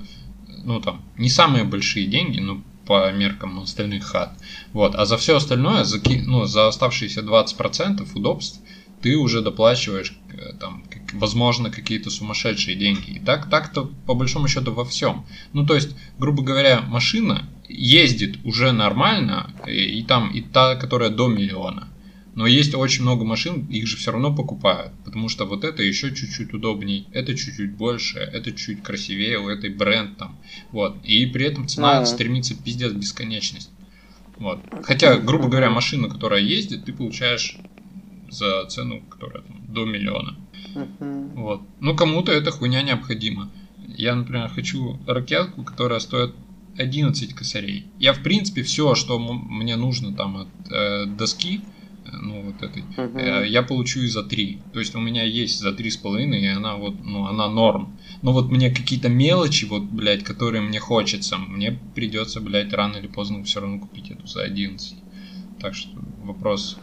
ну 0.64 0.80
там, 0.80 1.02
не 1.16 1.28
самые 1.28 1.62
большие 1.62 2.08
деньги, 2.08 2.40
ну, 2.40 2.62
по 2.90 3.12
меркам 3.12 3.60
остальных 3.60 4.02
хат. 4.02 4.32
Вот, 4.72 4.96
а 4.96 5.06
за 5.06 5.16
все 5.16 5.36
остальное, 5.36 5.84
за, 5.84 6.00
ну, 6.26 6.46
за 6.46 6.66
оставшиеся 6.66 7.20
20% 7.20 8.04
удобств, 8.16 8.60
ты 9.00 9.16
уже 9.16 9.42
доплачиваешь, 9.42 10.18
э, 10.32 10.54
там, 10.58 10.82
возможно, 11.12 11.70
какие-то 11.70 12.10
сумасшедшие 12.10 12.76
деньги. 12.76 13.12
И 13.12 13.20
так, 13.20 13.48
так-то, 13.48 13.88
по 14.06 14.14
большому 14.14 14.48
счету, 14.48 14.72
во 14.72 14.84
всем. 14.84 15.24
Ну, 15.52 15.64
то 15.64 15.76
есть, 15.76 15.90
грубо 16.18 16.42
говоря, 16.42 16.80
машина 16.80 17.48
ездит 17.68 18.44
уже 18.44 18.72
нормально, 18.72 19.52
и, 19.68 20.00
и 20.00 20.02
там, 20.02 20.28
и 20.32 20.40
та, 20.40 20.74
которая 20.74 21.10
до 21.10 21.28
миллиона. 21.28 21.86
Но 22.40 22.46
есть 22.46 22.74
очень 22.74 23.02
много 23.02 23.22
машин, 23.26 23.66
их 23.66 23.86
же 23.86 23.98
все 23.98 24.12
равно 24.12 24.34
покупают, 24.34 24.94
потому 25.04 25.28
что 25.28 25.44
вот 25.44 25.62
это 25.62 25.82
еще 25.82 26.14
чуть-чуть 26.14 26.54
удобней, 26.54 27.06
это 27.12 27.34
чуть-чуть 27.36 27.76
больше, 27.76 28.18
это 28.18 28.50
чуть 28.52 28.82
красивее, 28.82 29.38
у 29.38 29.50
этой 29.50 29.68
бренд 29.68 30.16
там, 30.16 30.38
вот. 30.72 30.96
И 31.04 31.26
при 31.26 31.44
этом 31.44 31.68
цена 31.68 32.00
Ну. 32.00 32.06
стремится 32.06 32.54
пиздец 32.54 32.92
бесконечность. 32.92 33.70
Вот. 34.38 34.58
Хотя, 34.84 35.18
грубо 35.18 35.48
говоря, 35.48 35.68
машина, 35.68 36.08
которая 36.08 36.40
ездит, 36.40 36.86
ты 36.86 36.94
получаешь 36.94 37.58
за 38.30 38.64
цену, 38.70 39.02
которая 39.02 39.42
там, 39.42 39.60
до 39.68 39.84
миллиона. 39.84 40.34
Мгм. 40.74 41.34
Вот. 41.34 41.60
Ну, 41.80 41.94
кому-то 41.94 42.32
эта 42.32 42.50
хуйня 42.52 42.80
необходима. 42.80 43.50
Я, 43.86 44.14
например, 44.14 44.48
хочу 44.48 44.98
ракетку, 45.06 45.62
которая 45.62 45.98
стоит 46.00 46.34
11 46.78 47.34
косарей. 47.34 47.84
Я, 47.98 48.14
в 48.14 48.22
принципе, 48.22 48.62
все, 48.62 48.94
что 48.94 49.16
м- 49.18 49.46
мне 49.58 49.76
нужно 49.76 50.14
там 50.14 50.36
от 50.38 50.48
э, 50.70 51.04
доски, 51.04 51.60
ну, 52.04 52.42
вот 52.42 52.62
этой, 52.62 52.84
э, 52.96 53.46
я 53.46 53.62
получу 53.62 54.00
и 54.00 54.06
за 54.06 54.22
3. 54.22 54.58
То 54.72 54.80
есть 54.80 54.94
у 54.94 55.00
меня 55.00 55.22
есть 55.24 55.58
за 55.60 55.70
3,5, 55.72 56.34
и 56.36 56.46
она 56.46 56.76
вот, 56.76 56.94
ну, 57.02 57.26
она 57.26 57.48
норм. 57.48 57.96
Но 58.22 58.32
вот 58.32 58.50
мне 58.50 58.70
какие-то 58.70 59.08
мелочи, 59.08 59.64
вот, 59.66 59.82
блядь, 59.82 60.24
которые 60.24 60.62
мне 60.62 60.78
хочется, 60.80 61.36
мне 61.38 61.78
придется, 61.94 62.40
блядь, 62.40 62.72
рано 62.72 62.96
или 62.96 63.06
поздно 63.06 63.42
все 63.44 63.60
равно 63.60 63.78
купить 63.78 64.10
эту 64.10 64.26
за 64.26 64.42
11. 64.42 64.96
Так 65.60 65.74
что 65.74 65.90
вопрос 66.24 66.78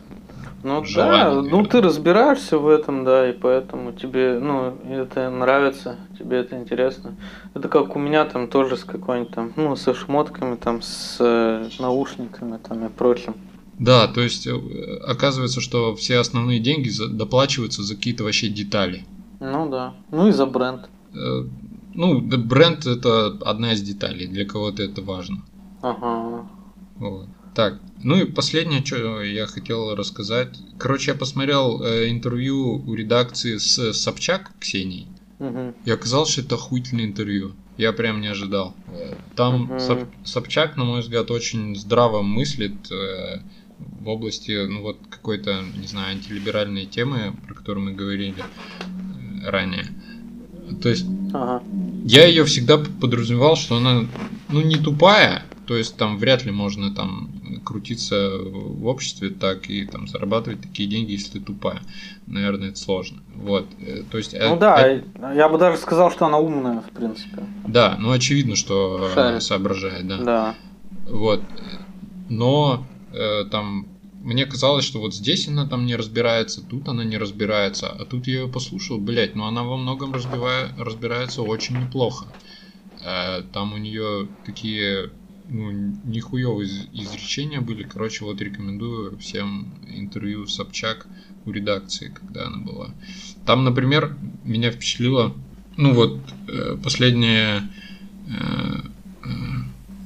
Ну 0.64 0.84
желание, 0.86 1.24
да, 1.26 1.42
ну 1.42 1.42
наверное. 1.42 1.66
ты 1.70 1.82
разбираешься 1.82 2.58
в 2.58 2.68
этом, 2.68 3.04
да, 3.06 3.30
и 3.30 3.34
поэтому 3.34 3.92
тебе, 3.94 4.40
ну, 4.40 4.78
это 4.90 5.30
нравится, 5.30 5.98
тебе 6.18 6.38
это 6.38 6.58
интересно. 6.58 7.16
Это 7.54 7.70
как 7.70 7.96
у 7.96 8.00
меня 8.00 8.26
там 8.26 8.48
тоже 8.48 8.78
с 8.78 8.84
какой-нибудь 8.84 9.34
там, 9.34 9.54
ну, 9.56 9.76
со 9.76 9.94
шмотками, 9.94 10.56
там, 10.56 10.82
с 10.82 11.18
э, 11.20 11.70
наушниками 11.80 12.58
там 12.58 12.86
и 12.86 12.90
прочим. 12.90 13.36
Да, 13.80 14.08
то 14.08 14.22
есть 14.22 14.48
э, 14.48 14.52
оказывается, 15.08 15.62
что 15.62 15.96
все 15.96 16.18
основные 16.18 16.60
деньги 16.60 16.90
доплачиваются 17.10 17.84
за 17.84 17.96
какие-то 17.96 18.24
вообще 18.24 18.48
детали. 18.50 19.06
Ну 19.40 19.70
да, 19.70 19.94
ну 20.12 20.28
и 20.28 20.32
за 20.32 20.46
бренд. 20.46 20.90
Э, 21.14 21.44
Ну, 21.94 22.22
бренд 22.22 22.86
это 22.86 23.28
одна 23.46 23.74
из 23.74 23.82
деталей, 23.82 24.28
для 24.28 24.46
кого-то 24.46 24.84
это 24.84 25.02
важно. 25.02 25.44
Ага. 25.82 26.48
Вот. 26.98 27.28
Так, 27.56 27.80
ну 28.04 28.16
и 28.18 28.26
последнее, 28.26 28.86
что 28.86 29.22
я 29.24 29.48
хотел 29.48 29.96
рассказать. 29.96 30.60
Короче, 30.78 31.12
я 31.12 31.18
посмотрел 31.18 31.82
э, 31.84 32.10
интервью 32.10 32.84
у 32.88 32.94
редакции 32.96 33.58
с 33.58 33.94
Собчак 33.94 34.52
Ксенией. 34.60 35.08
Мгм. 35.40 35.74
И 35.86 35.92
оказалось, 35.92 36.30
что 36.32 36.42
это 36.42 36.56
охуительное 36.56 37.06
интервью. 37.06 37.52
Я 37.78 37.94
прям 37.94 38.22
не 38.22 38.28
ожидал. 38.28 38.76
Э, 38.88 39.16
Там 39.36 39.64
Мгм. 39.64 39.78
Соп- 39.78 40.08
Собчак, 40.24 40.78
на 40.78 40.84
мой 40.84 41.02
взгляд, 41.02 41.32
очень 41.32 41.76
здраво 41.76 42.22
мыслит 42.24 42.92
э, 42.92 43.40
в 43.80 44.08
области, 44.08 44.66
ну 44.68 44.82
вот, 44.82 44.98
какой-то, 45.10 45.64
не 45.78 45.88
знаю, 45.88 46.12
антилиберальной 46.12 46.86
темы, 46.86 47.34
про 47.46 47.54
которую 47.54 47.86
мы 47.86 47.94
говорили 47.94 48.36
э, 49.44 49.50
ранее. 49.50 49.86
То 50.82 50.90
есть 50.90 51.06
Ага. 51.34 51.64
я 52.04 52.26
ее 52.26 52.44
всегда 52.46 52.78
подразумевал, 52.78 53.56
что 53.56 53.78
она, 53.78 54.06
ну, 54.50 54.62
не 54.62 54.76
тупая, 54.76 55.44
то 55.66 55.76
есть 55.76 55.96
там 55.98 56.18
вряд 56.18 56.46
ли 56.46 56.52
можно 56.52 56.94
там 56.94 57.30
крутиться 57.66 58.38
в 58.40 58.86
обществе 58.88 59.30
так 59.30 59.70
и 59.70 59.86
там 59.86 60.08
зарабатывать 60.08 60.62
такие 60.62 60.88
деньги, 60.88 61.12
если 61.12 61.40
ты 61.40 61.40
тупая. 61.42 61.82
Наверное, 62.26 62.70
это 62.70 62.80
сложно. 62.80 63.18
Вот. 63.36 63.68
э, 63.80 64.04
То 64.10 64.18
есть, 64.18 64.34
Ну 64.34 64.56
э, 64.56 64.60
да, 64.60 64.88
э, 64.88 65.02
я 65.36 65.50
бы 65.50 65.58
даже 65.58 65.78
сказал, 65.78 66.12
что 66.12 66.26
она 66.26 66.38
умная, 66.38 66.82
в 66.82 66.92
принципе. 66.92 67.44
да, 67.68 67.98
ну 68.00 68.12
очевидно, 68.12 68.56
что 68.56 69.06
она 69.06 69.14
Шарит. 69.14 69.44
соображает, 69.44 70.08
да. 70.08 70.18
Да. 70.18 70.56
Вот. 71.10 71.42
Но 72.30 72.86
э, 73.12 73.46
там 73.52 73.88
мне 74.22 74.46
казалось, 74.46 74.86
что 74.86 75.00
вот 75.00 75.14
здесь 75.14 75.48
она 75.48 75.68
там 75.68 75.86
не 75.86 75.96
разбирается, 75.96 76.62
тут 76.62 76.88
она 76.88 77.04
не 77.04 77.18
разбирается, 77.18 77.90
а 77.90 78.06
тут 78.06 78.28
я 78.28 78.42
ее 78.42 78.48
послушал, 78.48 78.98
блять, 78.98 79.36
ну 79.36 79.46
она 79.46 79.64
во 79.64 79.78
многом 79.78 80.14
разбивая, 80.14 80.74
разбирается 80.78 81.44
очень 81.44 81.80
неплохо. 81.80 82.26
Э, 83.04 83.44
там 83.54 83.74
у 83.74 83.78
нее 83.78 84.28
такие 84.46 85.12
ну, 85.50 85.72
нихуевые 86.04 86.68
из- 86.68 86.88
изречения 86.94 87.62
были. 87.62 87.84
Короче, 87.84 88.26
вот 88.26 88.42
рекомендую 88.42 89.18
всем 89.18 89.74
интервью 89.88 90.46
Собчак 90.48 91.08
у 91.46 91.52
редакции, 91.52 92.14
когда 92.14 92.48
она 92.48 92.58
была. 92.58 92.94
Там, 93.46 93.64
например, 93.64 94.18
меня 94.44 94.72
впечатлило, 94.72 95.34
ну 95.78 95.94
вот, 95.94 96.20
э, 96.48 96.78
последнее 96.84 97.64
э, 98.28 98.82
э, 99.24 99.28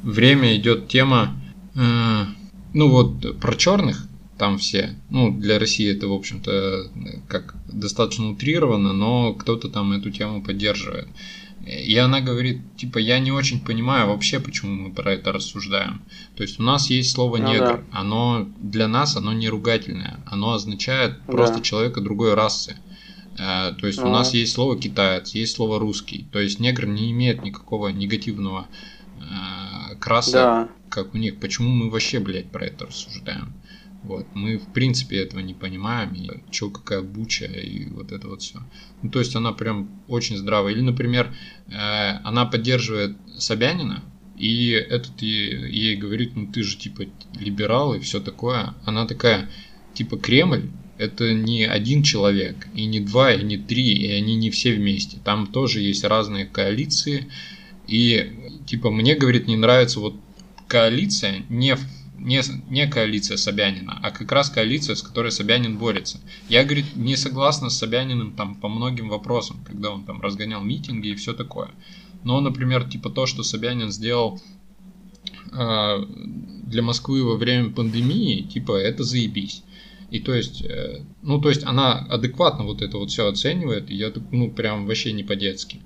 время 0.04 0.56
идет 0.56 0.90
тема, 0.90 1.36
э, 1.76 2.26
ну 2.74 2.90
вот, 2.90 3.40
про 3.40 3.56
черных, 3.56 4.08
там 4.38 4.58
все, 4.58 4.96
ну, 5.10 5.32
для 5.32 5.60
России 5.60 5.96
это, 5.96 6.08
в 6.08 6.14
общем-то, 6.14 6.90
как 7.28 7.56
достаточно 7.72 8.30
утрировано, 8.32 8.92
но 8.94 9.34
кто-то 9.34 9.70
там 9.70 9.92
эту 9.92 10.10
тему 10.12 10.42
поддерживает. 10.42 11.08
И 11.68 11.96
она 11.98 12.22
говорит, 12.22 12.62
типа, 12.76 12.98
я 12.98 13.20
не 13.20 13.32
очень 13.32 13.60
понимаю 13.64 14.08
вообще, 14.08 14.40
почему 14.40 14.74
мы 14.74 14.92
про 14.92 15.14
это 15.14 15.32
рассуждаем. 15.32 16.02
То 16.36 16.42
есть 16.42 16.60
у 16.60 16.64
нас 16.64 16.90
есть 16.90 17.12
слово 17.12 17.38
Ну 17.38 17.52
негр, 17.54 17.84
оно 17.92 18.48
для 18.60 18.88
нас 18.88 19.16
оно 19.16 19.32
не 19.32 19.48
ругательное, 19.48 20.20
оно 20.26 20.54
означает 20.54 21.22
просто 21.28 21.58
Да. 21.58 21.62
человека 21.62 22.02
другой 22.02 22.34
расы. 22.34 22.78
Э, 23.38 23.74
То 23.80 23.86
есть 23.86 24.00
у 24.00 24.06
Ну. 24.08 24.12
нас 24.12 24.34
есть 24.34 24.54
слово 24.54 24.76
китаец, 24.76 25.36
есть 25.36 25.56
слово 25.56 25.78
русский. 25.80 26.26
То 26.32 26.40
есть 26.40 26.60
негр 26.60 26.88
не 26.88 27.12
имеет 27.12 27.44
никакого 27.44 27.90
негативного 27.90 28.66
э, 29.32 29.96
краса, 29.96 30.32
Да. 30.32 30.70
как 30.90 31.14
у 31.14 31.18
них. 31.18 31.40
Почему 31.40 31.70
мы 31.70 31.90
вообще, 31.90 32.20
блядь, 32.20 32.52
про 32.52 32.66
это 32.66 32.86
рассуждаем? 32.86 33.54
Вот. 34.04 34.26
Мы, 34.34 34.58
в 34.58 34.74
принципе, 34.74 35.18
этого 35.18 35.42
не 35.42 35.54
понимаем. 35.54 36.14
И 36.14 36.30
чё, 36.52 36.70
какая 36.70 37.02
буча, 37.02 37.46
и 37.46 37.86
вот 37.90 38.12
это 38.12 38.28
вот 38.28 38.42
все. 38.42 38.60
Ну, 39.02 39.10
то 39.12 39.20
есть 39.20 39.36
она 39.36 39.52
прям 39.54 40.04
очень 40.08 40.38
здравая. 40.38 40.74
Или, 40.74 40.82
например, 40.82 41.34
э, 41.68 41.74
она 42.24 42.46
поддерживает 42.46 43.16
Собянина, 43.38 44.04
и 44.38 44.70
этот 44.72 45.22
ей, 45.22 45.70
ей 45.70 45.96
говорит, 45.96 46.36
ну 46.36 46.48
ты 46.52 46.64
же 46.64 46.76
типа 46.78 47.04
либерал 47.40 47.94
и 47.94 48.00
все 48.00 48.20
такое. 48.20 48.74
Она 48.86 49.06
такая, 49.06 49.50
типа 49.94 50.18
Кремль, 50.18 50.72
это 50.98 51.34
не 51.34 51.64
один 51.66 52.02
человек, 52.02 52.68
и 52.74 52.86
не 52.86 53.00
два, 53.00 53.34
и 53.34 53.44
не 53.44 53.58
три, 53.58 53.94
и 53.94 54.12
они 54.12 54.36
не 54.36 54.50
все 54.50 54.74
вместе. 54.74 55.18
Там 55.24 55.46
тоже 55.46 55.82
есть 55.82 56.04
разные 56.04 56.46
коалиции. 56.46 57.28
И 57.88 58.60
типа 58.68 58.90
мне, 58.92 59.16
говорит, 59.16 59.48
не 59.48 59.58
нравится 59.58 60.00
вот 60.00 60.16
коалиция, 60.68 61.44
не, 61.50 61.76
не, 62.18 62.42
не 62.70 62.88
коалиция 62.88 63.38
Собянина, 63.38 64.00
а 64.02 64.12
как 64.12 64.32
раз 64.32 64.50
коалиция, 64.50 64.96
с 64.96 65.02
которой 65.02 65.32
Собянин 65.32 65.78
борется. 65.78 66.20
Я, 66.48 66.64
говорит, 66.64 66.96
не 66.96 67.16
согласна 67.16 67.70
с 67.70 67.78
Собяниным 67.78 68.34
там 68.34 68.56
по 68.56 68.70
многим 68.70 69.10
вопросам, 69.10 69.64
когда 69.66 69.92
он 69.92 70.06
там 70.06 70.22
разгонял 70.22 70.62
митинги 70.62 71.10
и 71.10 71.16
все 71.16 71.34
такое. 71.34 71.72
Но, 72.24 72.40
например, 72.40 72.90
типа 72.90 73.10
то, 73.10 73.26
что 73.26 73.44
Собянин 73.44 73.92
сделал 73.92 74.40
э, 75.52 76.06
для 76.66 76.82
Москвы 76.82 77.24
во 77.24 77.36
время 77.36 77.72
пандемии, 77.72 78.44
типа 78.44 78.78
это 78.78 79.04
заебись. 79.04 79.64
И 80.12 80.20
то 80.20 80.34
есть, 80.34 80.62
э, 80.62 81.04
ну 81.22 81.40
то 81.40 81.50
есть 81.50 81.64
она 81.64 82.00
адекватно 82.00 82.66
вот 82.66 82.82
это 82.82 82.98
вот 82.98 83.12
все 83.12 83.28
оценивает, 83.28 83.90
и 83.90 83.96
я 83.96 84.12
ну 84.32 84.52
прям 84.52 84.86
вообще 84.86 85.14
не 85.14 85.24
по-детски. 85.24 85.82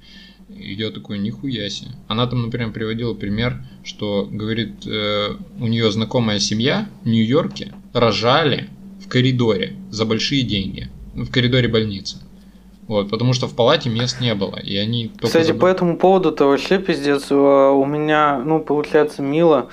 И 0.50 0.74
я 0.74 0.91
такой, 0.91 1.18
нихуя 1.18 1.70
себе. 1.70 1.91
Она 2.08 2.28
там, 2.28 2.43
например, 2.43 2.72
приводила 2.72 3.14
пример, 3.14 3.64
что, 3.84 4.28
говорит, 4.32 4.86
э, 4.86 5.30
у 5.60 5.68
нее 5.68 5.91
знакомая 5.91 6.39
семья 6.39 6.88
в 7.04 7.08
Нью-Йорке 7.08 7.74
рожали 7.93 8.70
в 9.04 9.10
коридоре 9.10 9.76
за 9.89 10.06
большие 10.06 10.43
деньги. 10.43 10.89
В 11.16 11.32
коридоре 11.32 11.68
больницы. 11.68 12.18
Вот, 12.88 13.10
потому 13.10 13.34
что 13.34 13.48
в 13.48 13.56
палате 13.56 13.89
мест 13.89 14.22
не 14.22 14.36
было, 14.36 14.58
и 14.58 14.76
они 14.78 15.08
только 15.08 15.28
Кстати, 15.28 15.48
забыли. 15.48 15.62
по 15.62 15.66
этому 15.66 15.98
поводу-то 15.98 16.46
вообще 16.46 16.78
пиздец. 16.78 17.32
э, 17.32 17.36
У 17.36 17.86
меня, 17.86 18.39
ну, 18.46 18.60
получается, 18.60 19.24
Мила 19.24 19.70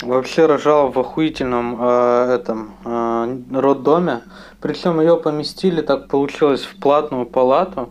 вообще 0.00 0.46
рожала 0.46 0.90
в 0.90 0.98
охуительном 0.98 1.76
э, 1.78 2.34
этом 2.40 2.74
э, 2.84 3.38
роддоме. 3.52 4.22
Причем 4.62 5.00
ее 5.00 5.18
поместили, 5.18 5.82
так 5.82 6.08
получилось, 6.08 6.62
в 6.62 6.76
платную 6.76 7.26
палату, 7.26 7.90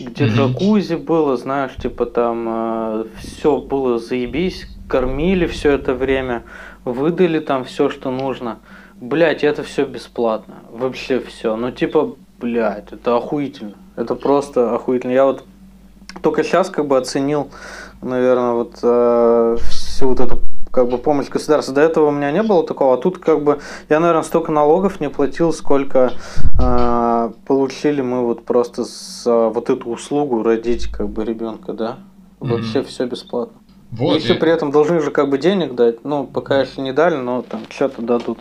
где 0.00 0.26
джакузи 0.26 0.94
было, 0.94 1.36
знаешь, 1.36 1.72
типа 1.76 2.06
там 2.06 3.06
все 3.18 3.58
было 3.58 3.98
заебись, 3.98 4.66
кормили 4.88 5.46
все 5.46 5.72
это 5.72 5.94
время, 5.94 6.44
выдали 6.84 7.38
там 7.38 7.64
все, 7.64 7.88
что 7.88 8.10
нужно. 8.10 8.58
Блять, 9.00 9.42
это 9.42 9.62
все 9.62 9.84
бесплатно. 9.84 10.56
Вообще 10.70 11.18
все. 11.20 11.56
Ну, 11.56 11.70
типа, 11.70 12.14
блять, 12.40 12.92
это 12.92 13.16
охуительно. 13.16 13.74
Это 13.96 14.14
просто 14.14 14.74
охуительно. 14.74 15.12
Я 15.12 15.24
вот 15.24 15.44
только 16.22 16.44
сейчас 16.44 16.70
как 16.70 16.86
бы 16.86 16.96
оценил, 16.96 17.50
наверное, 18.00 18.52
вот 18.52 18.78
э, 18.82 19.56
всю 19.68 20.08
вот 20.08 20.20
эту 20.20 20.40
как 20.72 20.88
бы 20.88 20.98
помощь 20.98 21.28
государства. 21.28 21.74
До 21.74 21.80
этого 21.82 22.08
у 22.08 22.10
меня 22.10 22.32
не 22.32 22.42
было 22.42 22.66
такого, 22.66 22.94
а 22.94 22.96
тут 22.96 23.18
как 23.18 23.44
бы 23.44 23.60
я, 23.88 24.00
наверное, 24.00 24.22
столько 24.24 24.50
налогов 24.52 25.00
не 25.00 25.08
платил, 25.10 25.52
сколько 25.52 26.12
э, 26.60 27.32
получили 27.46 28.00
мы 28.00 28.24
вот 28.24 28.44
просто 28.44 28.84
за 28.84 29.48
вот 29.48 29.70
эту 29.70 29.90
услугу 29.90 30.42
родить 30.42 30.86
как 30.86 31.08
бы 31.08 31.24
ребенка, 31.24 31.72
да? 31.74 31.98
Вообще 32.40 32.80
Мгм. 32.80 32.88
все 32.88 33.06
бесплатно. 33.06 33.58
Вот, 33.90 34.16
Еще 34.16 34.34
и- 34.34 34.38
при 34.38 34.50
этом 34.50 34.70
должны 34.70 35.00
же 35.00 35.10
как 35.10 35.28
бы 35.28 35.36
денег 35.38 35.74
дать, 35.74 36.04
ну 36.04 36.24
пока 36.26 36.60
еще 36.62 36.80
не 36.80 36.92
дали, 36.92 37.16
но 37.16 37.42
там 37.42 37.60
что-то 37.68 38.00
дадут. 38.02 38.38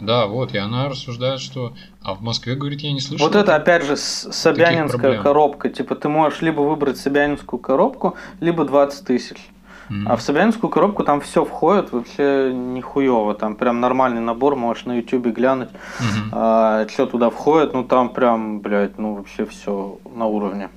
да, 0.00 0.26
вот, 0.26 0.52
и 0.52 0.58
она 0.58 0.88
рассуждает, 0.90 1.40
что... 1.40 1.72
А 2.02 2.14
в 2.14 2.20
Москве, 2.20 2.54
говорит, 2.56 2.80
я 2.82 2.92
не 2.92 3.00
слышал. 3.00 3.26
Вот 3.26 3.34
это 3.36 3.54
опять 3.56 3.82
же 3.84 3.96
с- 3.96 4.28
собянинская 4.30 5.22
коробка. 5.22 5.70
Типа 5.70 5.94
ты 5.94 6.10
можешь 6.10 6.42
либо 6.42 6.60
выбрать 6.60 6.98
собянинскую 6.98 7.58
коробку, 7.58 8.14
либо 8.40 8.66
20 8.66 9.06
тысяч. 9.06 9.48
Мгм. 9.94 10.08
А 10.10 10.16
в 10.16 10.22
Собянинскую 10.22 10.70
коробку 10.70 11.04
там 11.04 11.20
все 11.20 11.44
входит 11.44 11.92
вообще 11.92 12.52
нихуево. 12.52 13.34
Там 13.34 13.54
прям 13.54 13.80
нормальный 13.80 14.20
набор, 14.20 14.56
можешь 14.56 14.86
на 14.86 14.96
ютубе 14.96 15.30
глянуть, 15.30 15.68
Мгм. 16.00 16.88
что 16.88 17.06
туда 17.10 17.30
входит. 17.30 17.74
Ну 17.74 17.84
там 17.84 18.08
прям, 18.08 18.58
блядь, 18.60 18.98
ну 18.98 19.14
вообще 19.14 19.44
все 19.46 19.98
на 20.16 20.26
уровне. 20.26 20.68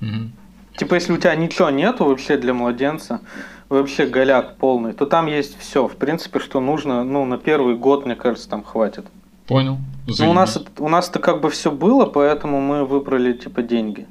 Мгм. 0.00 0.32
Типа 0.76 0.94
если 0.94 1.12
у 1.12 1.16
тебя 1.18 1.34
ничего 1.34 1.68
нету 1.70 2.04
вообще 2.04 2.36
для 2.38 2.54
младенца, 2.54 3.20
вообще 3.68 4.06
голяк 4.06 4.56
полный, 4.56 4.92
то 4.92 5.04
там 5.06 5.26
есть 5.26 5.58
все, 5.58 5.86
в 5.86 5.96
принципе, 5.96 6.38
что 6.38 6.60
нужно, 6.60 7.04
ну 7.04 7.24
на 7.26 7.36
первый 7.36 7.76
год, 7.76 8.06
мне 8.06 8.14
кажется, 8.14 8.48
там 8.48 8.62
хватит. 8.62 9.06
Понял. 9.46 9.76
Ну 10.06 10.30
у 10.30 10.32
нас 10.32 10.58
у 10.78 10.88
нас-то 10.88 11.18
как 11.18 11.40
бы 11.40 11.50
все 11.50 11.70
было, 11.70 12.06
поэтому 12.06 12.60
мы 12.60 12.84
выбрали 12.86 13.32
типа 13.34 13.62
деньги. 13.62 14.06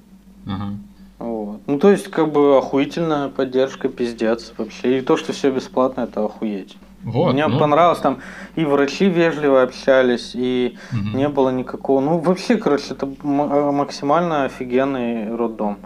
Ага. 0.46 0.74
Вот. 1.20 1.62
Ну, 1.68 1.80
то 1.80 1.92
есть, 1.92 2.10
как 2.10 2.32
бы 2.32 2.58
охуительная 2.58 3.30
поддержка, 3.30 3.88
пиздец 3.90 4.54
вообще. 4.58 5.00
И 5.00 5.02
то, 5.02 5.18
что 5.18 5.34
все 5.34 5.52
бесплатно, 5.52 6.02
это 6.02 6.26
охуеть. 6.26 6.78
Вот. 7.04 7.34
Мне 7.34 7.48
ну, 7.48 7.60
понравилось, 7.60 8.00
там 8.00 8.18
и 8.56 8.66
врачи 8.66 9.08
вежливо 9.08 9.62
общались, 9.62 10.32
и 10.34 10.76
мгм. 10.92 11.18
не 11.18 11.30
было 11.30 11.52
никакого. 11.52 12.02
Ну, 12.02 12.18
вообще, 12.18 12.58
короче, 12.58 12.86
это 12.92 13.06
э, 13.06 13.72
максимально 13.72 14.46
офигенный 14.46 15.36
роддом. 15.36 15.78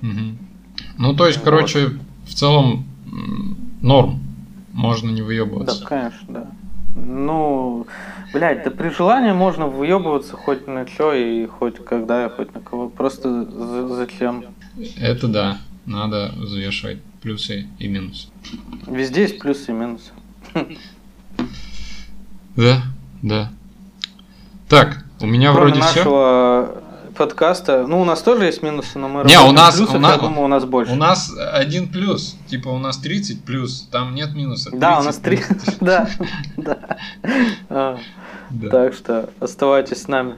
Мгм. 0.00 0.38
Ну, 0.96 1.14
то 1.14 1.26
есть, 1.26 1.38
Вот. 1.38 1.44
короче, 1.44 1.90
в 2.24 2.34
целом 2.34 2.84
норм. 3.82 4.20
Можно 4.72 5.10
не 5.10 5.20
Да, 5.20 5.26
выебываться. 5.26 5.84
конечно, 5.84 6.26
да. 6.28 6.46
Ну, 6.94 7.86
блядь, 8.32 8.64
да 8.64 8.70
при 8.70 8.88
желании 8.90 9.32
можно 9.32 9.66
выебываться 9.66 10.36
хоть 10.36 10.66
на 10.66 10.86
что 10.86 11.12
и 11.14 11.46
хоть 11.46 11.84
когда 11.84 12.26
и 12.26 12.30
хоть 12.30 12.54
на 12.54 12.60
кого. 12.60 12.88
Просто 12.88 13.44
за- 13.44 13.88
зачем? 13.88 14.44
Это 15.00 15.28
да. 15.28 15.58
Надо 15.86 16.32
взвешивать 16.36 16.98
плюсы 17.22 17.66
и 17.78 17.88
минусы. 17.88 18.28
Везде 18.86 19.22
есть 19.22 19.38
плюсы 19.38 19.70
и 19.70 19.74
минусы. 19.74 20.12
Да, 22.56 22.82
да. 23.22 23.50
Так, 24.68 25.04
у 25.20 25.26
меня 25.26 25.52
Кроме 25.52 25.72
вроде 25.72 25.86
все. 25.86 26.82
Подкаста, 27.18 27.86
ну, 27.86 28.00
у 28.00 28.04
нас 28.04 28.22
тоже 28.22 28.44
есть 28.46 28.62
минусы, 28.62 28.98
но 28.98 29.08
мы 29.08 29.24
Не, 29.24 29.38
у 29.40 29.52
нас- 29.52 29.76
плюсов, 29.76 29.96
у 29.96 29.98
нас- 29.98 30.12
я 30.16 30.18
думаю, 30.22 30.44
у 30.44 30.48
нас 30.48 30.64
больше. 30.64 30.92
У 30.92 30.94
нас 30.96 31.30
один 31.52 31.88
плюс. 31.88 32.36
Типа 32.48 32.68
у 32.68 32.78
нас 32.78 32.96
30 32.98 33.44
плюс, 33.44 33.86
там 33.90 34.14
нет 34.14 34.34
минуса. 34.34 34.70
Да, 34.72 35.00
у 35.00 35.02
нас 35.02 35.16
30 35.18 35.46
три. 35.48 35.56
плюс. 35.58 35.76
Да, 35.80 36.08
да. 36.56 36.78
А, 37.68 37.98
Да. 38.50 38.68
Так 38.70 38.94
что 38.94 39.28
оставайтесь 39.40 40.02
с 40.02 40.08
нами. 40.08 40.36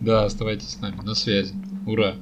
Да, 0.00 0.24
оставайтесь 0.24 0.70
с 0.70 0.80
нами. 0.80 0.96
На 1.04 1.14
связи. 1.14 1.54
Ура. 1.86 2.14